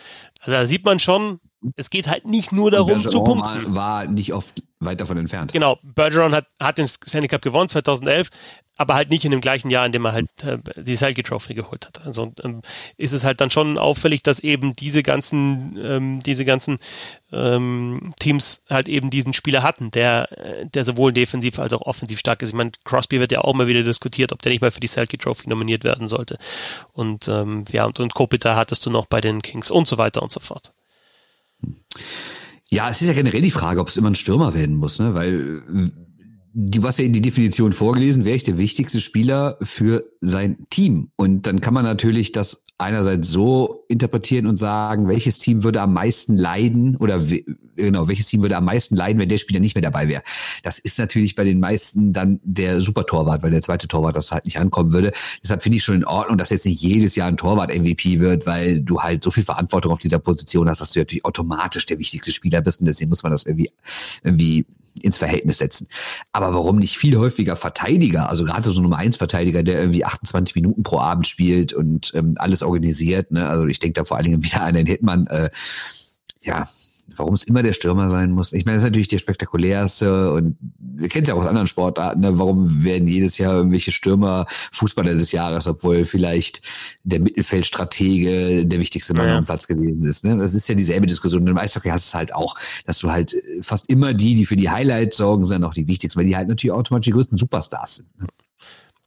[0.40, 1.40] Also da sieht man schon,
[1.76, 3.74] es geht halt nicht nur darum zu punkten.
[3.74, 5.52] War nicht oft weit davon entfernt.
[5.52, 8.30] Genau, Bergeron hat, hat den Stanley Cup gewonnen 2011,
[8.78, 11.54] aber halt nicht in dem gleichen Jahr, in dem er halt äh, die Selke Trophy
[11.54, 12.04] geholt hat.
[12.04, 12.62] Also ähm,
[12.96, 16.78] ist es halt dann schon auffällig, dass eben diese ganzen, ähm, diese ganzen
[17.32, 22.18] ähm, Teams halt eben diesen Spieler hatten, der, äh, der sowohl defensiv als auch offensiv
[22.18, 22.50] stark ist.
[22.50, 24.86] Ich meine, Crosby wird ja auch mal wieder diskutiert, ob der nicht mal für die
[24.88, 26.38] Selke Trophy nominiert werden sollte.
[26.92, 30.22] Und ähm, ja, und, und Kopita hattest du noch bei den Kings und so weiter
[30.22, 30.72] und so fort.
[32.70, 35.14] Ja, es ist ja generell die Frage, ob es immer ein Stürmer werden muss, ne?
[35.14, 35.62] Weil
[36.55, 41.11] du hast ja in die Definition vorgelesen, wer ist der wichtigste Spieler für sein Team?
[41.16, 45.93] Und dann kann man natürlich das einerseits so interpretieren und sagen, welches Team würde am
[45.93, 47.20] meisten leiden oder
[47.76, 50.22] genau, welches Team würde am meisten leiden, wenn der Spieler nicht mehr dabei wäre.
[50.62, 54.45] Das ist natürlich bei den meisten dann der Supertorwart, weil der zweite Torwart das halt
[54.45, 55.12] nicht ankommen würde.
[55.43, 58.47] Deshalb finde ich schon in Ordnung, dass jetzt nicht jedes Jahr ein Torwart MVP wird,
[58.47, 61.99] weil du halt so viel Verantwortung auf dieser Position hast, dass du natürlich automatisch der
[61.99, 63.70] wichtigste Spieler bist und deswegen muss man das irgendwie
[64.22, 64.66] irgendwie
[65.01, 65.88] ins Verhältnis setzen.
[66.32, 70.55] Aber warum nicht viel häufiger Verteidiger, also gerade so Nummer 1 Verteidiger, der irgendwie 28
[70.55, 73.49] Minuten pro Abend spielt und ähm, alles organisiert, ne?
[73.49, 75.51] Also ich denke da vor allen Dingen wieder an den Hitman, äh,
[76.43, 76.66] ja,
[77.16, 78.53] warum es immer der Stürmer sein muss.
[78.53, 81.66] Ich meine, das ist natürlich der spektakulärste und wir kennen es ja auch aus anderen
[81.66, 82.20] Sportarten.
[82.20, 82.38] Ne?
[82.38, 86.62] Warum werden jedes Jahr irgendwelche Stürmer Fußballer des Jahres, obwohl vielleicht
[87.05, 89.38] der Mittelfeldstratege der wichtigste Mann ja.
[89.38, 90.24] am Platz gewesen ist.
[90.24, 90.36] Ne?
[90.36, 91.42] Das ist ja dieselbe Diskussion.
[91.42, 94.46] Und im Eishockey hast du es halt auch, dass du halt fast immer die, die
[94.46, 97.38] für die Highlights sorgen, sind auch die wichtigsten, weil die halt natürlich automatisch die größten
[97.38, 98.20] Superstars sind.
[98.20, 98.26] Ne?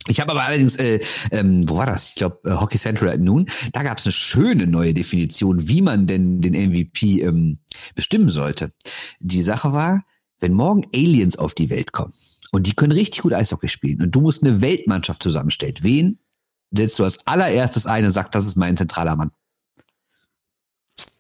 [0.08, 1.00] Ich habe aber allerdings, äh,
[1.32, 2.10] ähm, wo war das?
[2.10, 3.48] Ich glaube, äh, Hockey Central at Noon.
[3.74, 7.60] Da gab es eine schöne neue Definition, wie man denn den MVP ähm,
[7.96, 8.72] bestimmen sollte.
[9.20, 10.04] Die Sache war,
[10.40, 12.14] wenn morgen Aliens auf die Welt kommen
[12.52, 16.20] und die können richtig gut Eishockey spielen und du musst eine Weltmannschaft zusammenstellen, wen
[16.72, 19.32] setzt du als allererstes ein und sagst, das ist mein zentraler Mann?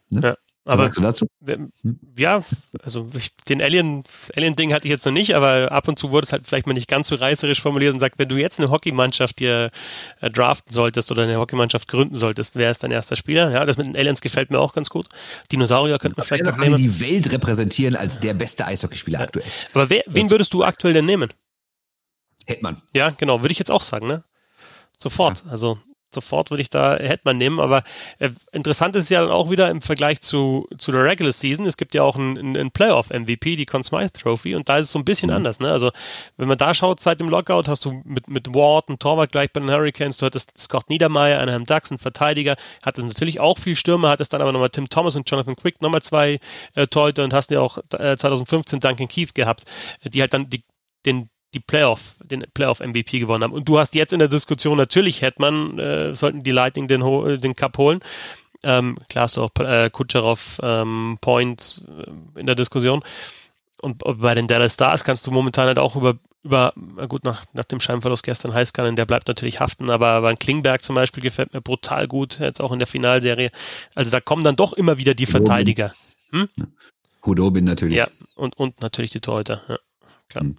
[0.09, 0.21] Ne?
[0.21, 0.35] Ja.
[0.67, 1.27] Aber dazu?
[1.45, 1.71] Hm?
[2.17, 2.43] ja,
[2.81, 4.03] also ich, den Alien,
[4.35, 6.73] Alien-Ding hatte ich jetzt noch nicht, aber ab und zu wurde es halt vielleicht mal
[6.73, 9.69] nicht ganz so reißerisch formuliert und sagt, wenn du jetzt eine Hockeymannschaft dir
[10.21, 13.51] äh, draften solltest oder eine Hockeymannschaft gründen solltest, wer ist dein erster Spieler?
[13.51, 15.07] Ja, das mit den Aliens gefällt mir auch ganz gut.
[15.51, 16.77] Dinosaurier könnte man vielleicht noch nehmen.
[16.77, 19.25] die Welt repräsentieren als der beste Eishockeyspieler ja.
[19.25, 19.45] aktuell.
[19.73, 21.31] Aber wer, wen würdest du aktuell denn nehmen?
[22.47, 22.81] Hetman.
[22.95, 24.23] Ja, genau, würde ich jetzt auch sagen, ne?
[24.97, 25.43] Sofort.
[25.45, 25.51] Ja.
[25.51, 25.77] Also
[26.13, 27.59] sofort würde ich da Hetman nehmen.
[27.59, 27.83] Aber
[28.19, 31.65] äh, interessant ist ja dann auch wieder im Vergleich zu, zu der Regular Season.
[31.65, 34.91] Es gibt ja auch einen, einen Playoff-MVP, die Conn Smythe Trophy, und da ist es
[34.91, 35.37] so ein bisschen mhm.
[35.37, 35.59] anders.
[35.59, 35.71] Ne?
[35.71, 35.91] Also,
[36.37, 39.51] wenn man da schaut, seit dem Lockout hast du mit, mit Ward einen Torwart gleich
[39.51, 43.75] bei den Hurricanes, du hattest Scott Niedermeyer, einen Ducks, einen Verteidiger, hattest natürlich auch viel
[43.75, 46.39] Stürmer, hattest dann aber nochmal Tim Thomas und Jonathan Quick, nochmal zwei
[46.75, 49.63] äh, Torhüter und hast ja auch äh, 2015 Duncan Keith gehabt,
[50.03, 50.63] die halt dann die,
[51.05, 53.53] den die Playoff, den Playoff-MVP gewonnen haben.
[53.53, 57.01] Und du hast jetzt in der Diskussion natürlich Hetman, äh, sollten die Lightning den,
[57.39, 58.01] den Cup holen.
[58.61, 63.03] Ähm, klar hast du auch äh, Kutcherov ähm, Point äh, in der Diskussion.
[63.81, 66.73] Und bei den Dallas Stars kannst du momentan halt auch über, über
[67.07, 70.81] gut, nach, nach dem Scheinverlust gestern Heißkannen, der bleibt natürlich haften, aber, aber ein Klingberg
[70.81, 73.51] zum Beispiel gefällt mir brutal gut, jetzt auch in der Finalserie.
[73.93, 75.93] Also da kommen dann doch immer wieder die Verteidiger.
[76.31, 76.49] Hm?
[77.25, 77.97] Hudobin natürlich.
[77.97, 79.77] Ja, und, und natürlich die Torhüter, ja,
[80.27, 80.43] klar.
[80.45, 80.57] Hm.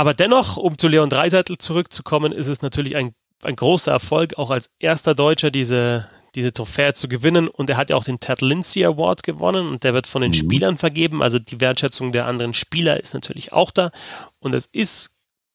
[0.00, 4.48] Aber dennoch, um zu Leon Dreiseitel zurückzukommen, ist es natürlich ein, ein großer Erfolg, auch
[4.48, 7.48] als erster Deutscher diese, diese Trophäe zu gewinnen.
[7.48, 10.30] Und er hat ja auch den Ted Lindsay Award gewonnen und der wird von den
[10.30, 10.36] mhm.
[10.36, 11.22] Spielern vergeben.
[11.22, 13.90] Also die Wertschätzung der anderen Spieler ist natürlich auch da.
[14.38, 15.10] Und es ist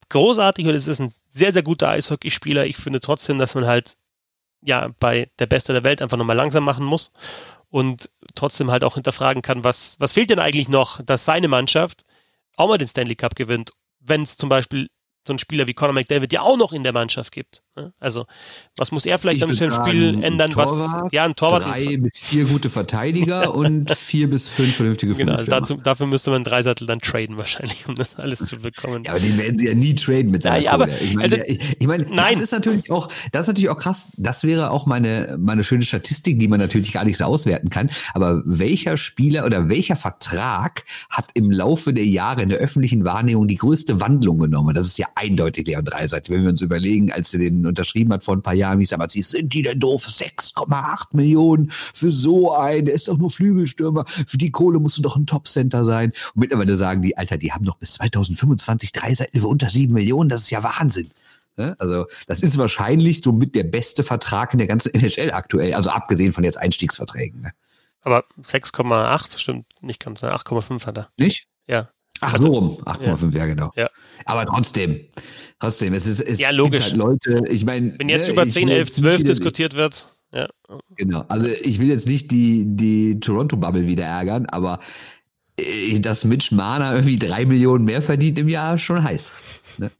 [0.10, 2.68] großartig und es ist ein sehr, sehr guter Eishockeyspieler.
[2.68, 3.98] Ich finde trotzdem, dass man halt
[4.62, 7.14] ja bei der Beste der Welt einfach nochmal langsam machen muss
[7.72, 12.06] und trotzdem halt auch hinterfragen kann, was, was fehlt denn eigentlich noch, dass seine Mannschaft
[12.58, 13.72] auch mal den Stanley Cup gewinnt
[14.08, 14.88] wenn es zum Beispiel
[15.28, 17.64] so einen Spieler wie Conor McDavid ja auch noch in der Mannschaft gibt.
[18.00, 18.26] Also,
[18.78, 20.52] was muss er vielleicht im Spiel ändern?
[20.52, 21.64] Torwart, was, ja, ein Torwart.
[21.64, 26.32] Drei bis vier gute Verteidiger und vier bis fünf vernünftige Genau, also dazu, dafür müsste
[26.32, 29.04] man Dreisattel dann traden wahrscheinlich, um das alles zu bekommen.
[29.04, 31.38] Ja, aber den werden sie ja nie traden mit seiner ja, aber, Ich meine, also,
[31.46, 32.36] ich, ich meine nein.
[32.36, 34.08] das ist natürlich auch, das ist natürlich auch krass.
[34.18, 37.90] Das wäre auch meine, meine schöne Statistik, die man natürlich gar nicht so auswerten kann.
[38.14, 43.48] Aber welcher Spieler oder welcher Vertrag hat im Laufe der Jahre in der öffentlichen Wahrnehmung
[43.48, 44.74] die größte Wandlung genommen?
[44.74, 48.24] Das ist ja eindeutig Leon Dreisattel, wenn wir uns überlegen, als er den unterschrieben hat
[48.24, 50.06] vor ein paar Jahren, wie ich sag mal, sind die denn doof?
[50.06, 54.06] 6,8 Millionen für so einen, der ist doch nur Flügelstürmer.
[54.08, 56.12] Für die Kohle musst du doch ein Top-Center sein.
[56.34, 59.94] Und mittlerweile sagen die, Alter, die haben doch bis 2025 drei Seiten für unter sieben
[59.94, 60.30] Millionen.
[60.30, 61.10] Das ist ja Wahnsinn.
[61.78, 65.90] Also das ist wahrscheinlich so mit der beste Vertrag in der ganzen NHL aktuell, also
[65.90, 67.42] abgesehen von jetzt Einstiegsverträgen.
[67.42, 67.52] Ne?
[68.02, 70.86] Aber 6,8 stimmt nicht ganz, 8,5 ne?
[70.86, 71.10] hat er.
[71.18, 71.48] Nicht?
[71.68, 71.90] Ja.
[72.22, 72.78] Ach, also, so rum.
[72.86, 73.40] 8,5, ja.
[73.40, 73.72] ja, genau.
[73.76, 73.90] Ja.
[74.26, 75.02] Aber trotzdem,
[75.60, 76.86] trotzdem, es ist, es ja, logisch.
[76.86, 77.94] Halt Leute, ich meine.
[78.00, 80.48] Wenn jetzt ne, über 10, 11, 12 diskutiert wird, ja.
[80.96, 81.24] Genau.
[81.28, 84.80] Also ich will jetzt nicht die, die Toronto-Bubble wieder ärgern, aber
[85.58, 89.32] äh, dass Mitch Mana irgendwie drei Millionen mehr verdient im Jahr, schon heiß.
[89.78, 89.92] Ne?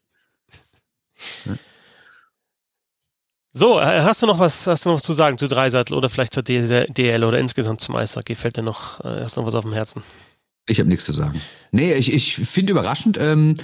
[1.46, 1.58] Ne?
[3.54, 6.10] So, äh, hast du noch was, hast du noch was zu sagen zu Dreisattel oder
[6.10, 8.36] vielleicht zur DL oder insgesamt zum Eishockey?
[8.36, 10.04] Fällt dir noch, äh, hast du noch was auf dem Herzen?
[10.68, 11.40] Ich habe nichts zu sagen.
[11.72, 13.56] Nee, ich, ich finde überraschend, ähm,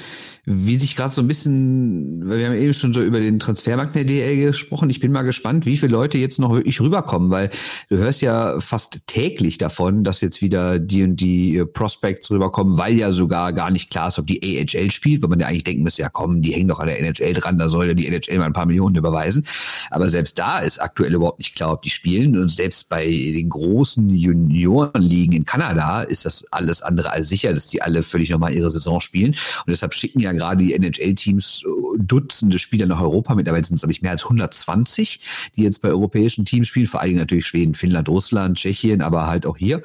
[0.46, 4.06] wie sich gerade so ein bisschen, wir haben eben schon so über den Transfermarkt der
[4.06, 4.90] DL gesprochen.
[4.90, 7.52] Ich bin mal gespannt, wie viele Leute jetzt noch wirklich rüberkommen, weil
[7.90, 12.80] du hörst ja fast täglich davon, dass jetzt wieder die und die äh, Prospects rüberkommen,
[12.80, 15.64] weil ja sogar gar nicht klar ist, ob die AHL spielt, weil man ja eigentlich
[15.64, 18.08] denken müsste, ja komm, die hängen doch an der NHL dran, da soll ja die
[18.08, 19.46] NHL mal ein paar Millionen überweisen.
[19.92, 22.36] Aber selbst da ist aktuell überhaupt nicht klar, ob die spielen.
[22.36, 27.68] Und selbst bei den großen Juniorenligen in Kanada ist das alles andere als sicher, dass
[27.68, 29.32] die alle völlig nochmal ihre Saison spielen.
[29.32, 33.36] Und deshalb schicken ja gerade die NHL-Teams äh, Dutzende Spieler nach Europa.
[33.36, 35.20] Mittlerweile sind es, glaube ich, mehr als 120,
[35.56, 36.88] die jetzt bei europäischen Teams spielen.
[36.88, 39.82] Vor allen Dingen natürlich Schweden, Finnland, Russland, Tschechien, aber halt auch hier.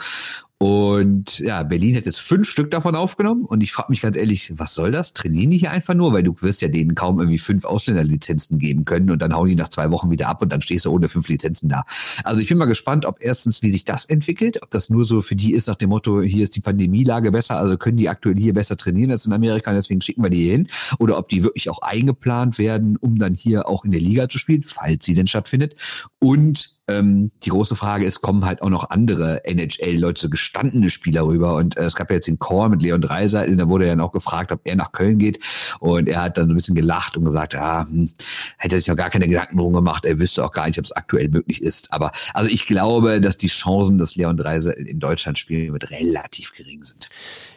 [0.59, 4.55] Und ja, Berlin hat jetzt fünf Stück davon aufgenommen und ich frage mich ganz ehrlich,
[4.57, 5.13] was soll das?
[5.13, 6.15] Trainieren die hier einfach nur?
[6.15, 9.55] Weil du wirst ja denen kaum irgendwie fünf Ausländerlizenzen geben können und dann hauen die
[9.55, 11.83] nach zwei Wochen wieder ab und dann stehst du ohne fünf Lizenzen da.
[12.25, 15.21] Also ich bin mal gespannt, ob erstens, wie sich das entwickelt, ob das nur so
[15.21, 18.37] für die ist nach dem Motto, hier ist die Pandemielage besser, also können die aktuell
[18.37, 20.69] hier besser trainieren als in Amerika, deswegen schicken wir die hier hin.
[20.99, 24.39] Oder ob die wirklich auch eingeplant werden, um dann hier auch in der Liga zu
[24.39, 25.77] spielen, falls sie denn stattfindet.
[26.19, 31.57] Und ähm, die große Frage ist, kommen halt auch noch andere NHL-Leute, gestandene Spieler rüber.
[31.57, 34.01] Und äh, es gab ja jetzt den Call mit Leon Dreiseitel, da wurde er dann
[34.01, 35.41] auch gefragt, ob er nach Köln geht.
[35.81, 38.11] Und er hat dann so ein bisschen gelacht und gesagt, ah, hm,
[38.59, 40.05] hätte sich noch gar keine Gedanken drum gemacht.
[40.05, 41.93] Er wüsste auch gar nicht, ob es aktuell möglich ist.
[41.93, 46.53] Aber also ich glaube, dass die Chancen, dass Leon Dreiseitel in Deutschland spielen wird, relativ
[46.55, 47.09] gering sind.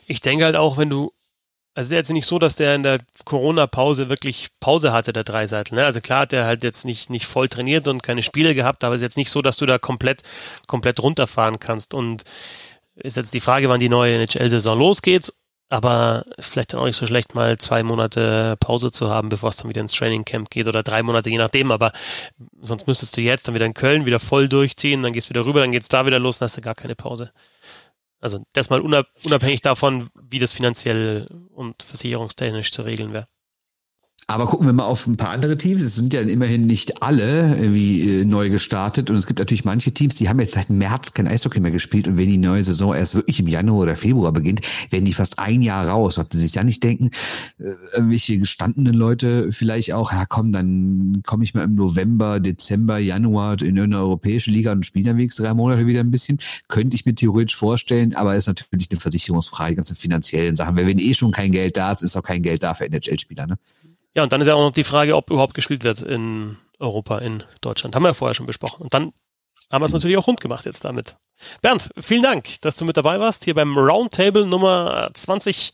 [0.07, 1.11] Ich denke halt auch, wenn du
[1.75, 5.75] also ist jetzt nicht so, dass der in der Corona-Pause wirklich Pause hatte, der Dreiseitel.
[5.75, 5.85] Ne?
[5.85, 8.95] Also klar hat er halt jetzt nicht, nicht voll trainiert und keine Spiele gehabt, aber
[8.95, 10.23] es ist jetzt nicht so, dass du da komplett,
[10.67, 11.93] komplett runterfahren kannst.
[11.93, 12.23] Und
[12.95, 15.31] ist jetzt die Frage, wann die neue NHL-Saison losgeht.
[15.71, 19.57] Aber vielleicht dann auch nicht so schlecht, mal zwei Monate Pause zu haben, bevor es
[19.57, 21.71] dann wieder ins Training Camp geht oder drei Monate, je nachdem.
[21.71, 21.91] Aber
[22.59, 25.45] sonst müsstest du jetzt dann wieder in Köln wieder voll durchziehen, dann gehst du wieder
[25.45, 27.31] rüber, dann geht's da wieder los, dann hast du gar keine Pause.
[28.19, 33.27] Also das mal unabhängig davon, wie das finanziell und versicherungstechnisch zu regeln wäre.
[34.29, 35.81] Aber gucken wir mal auf ein paar andere Teams.
[35.81, 39.09] Es sind ja immerhin nicht alle wie äh, neu gestartet.
[39.09, 42.07] Und es gibt natürlich manche Teams, die haben jetzt seit März kein Eishockey mehr gespielt.
[42.07, 44.61] Und wenn die neue Saison erst wirklich im Januar oder Februar beginnt,
[44.91, 46.19] werden die fast ein Jahr raus.
[46.19, 47.09] Ob die sich ja nicht denken,
[47.57, 52.99] äh, irgendwelche gestandenen Leute vielleicht auch, ja komm, dann komme ich mal im November, Dezember,
[52.99, 56.37] Januar in eine europäische Liga und spiele dann wenigstens drei Monate wieder ein bisschen.
[56.67, 60.77] Könnte ich mir theoretisch vorstellen, aber ist natürlich eine Versicherungsfrage, ganze finanziellen Sachen.
[60.77, 63.47] Weil wenn eh schon kein Geld da ist, ist auch kein Geld da für NHL-Spieler.
[63.47, 63.57] Ne?
[64.15, 67.19] Ja, und dann ist ja auch noch die Frage, ob überhaupt gespielt wird in Europa,
[67.19, 67.95] in Deutschland.
[67.95, 68.81] Haben wir ja vorher schon besprochen.
[68.81, 69.13] Und dann
[69.71, 71.15] haben wir es natürlich auch rund gemacht jetzt damit.
[71.61, 75.71] Bernd, vielen Dank, dass du mit dabei warst, hier beim Roundtable Nummer 20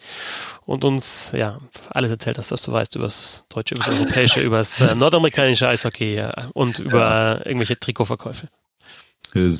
[0.65, 1.59] und uns ja
[1.89, 4.93] alles erzählt hast, was du weißt über das deutsche, über das europäische, über das äh,
[4.93, 7.45] nordamerikanische Eishockey ja, und über ja.
[7.45, 8.47] irgendwelche Trikotverkäufe.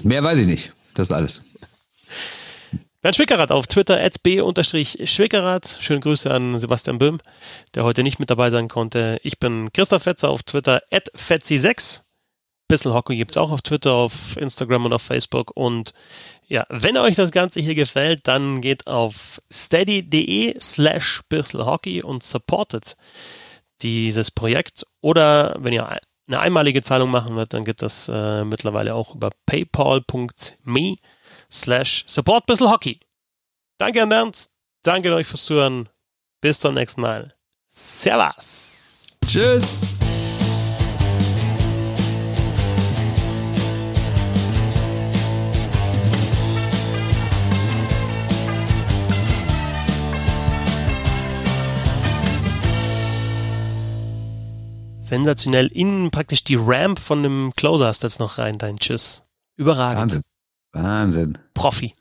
[0.03, 0.73] Mehr weiß ich nicht.
[0.93, 1.41] Das ist alles.
[3.05, 5.77] Bernd Schwickerath auf Twitter, at b-schwickerath.
[5.79, 7.19] Schöne Grüße an Sebastian Böhm,
[7.75, 9.19] der heute nicht mit dabei sein konnte.
[9.21, 12.01] Ich bin Christoph Fetzer auf Twitter, at fetzi6.
[12.67, 15.51] Bissel Hockey gibt's auch auf Twitter, auf Instagram und auf Facebook.
[15.53, 15.93] Und
[16.47, 22.97] ja, wenn euch das Ganze hier gefällt, dann geht auf steady.de slash bisselhockey und supportet
[23.83, 24.83] dieses Projekt.
[25.01, 25.87] Oder wenn ihr
[26.25, 30.95] eine einmalige Zahlung machen wollt, dann geht das äh, mittlerweile auch über paypal.me
[31.55, 32.99] slash support bissl Hockey.
[33.77, 34.53] Danke an Ernst,
[34.83, 35.89] danke an euch fürs Zuhören.
[36.41, 37.33] Bis zum nächsten Mal.
[37.67, 39.17] Servus.
[39.25, 39.77] Tschüss.
[54.97, 55.67] Sensationell.
[55.67, 59.23] Innen praktisch die Ramp von dem Closer hast du jetzt noch rein, dein Tschüss.
[59.55, 60.01] Überragend.
[60.01, 60.21] Wahnsinn.
[60.75, 61.37] Wahnsinn.
[61.53, 61.95] Profi.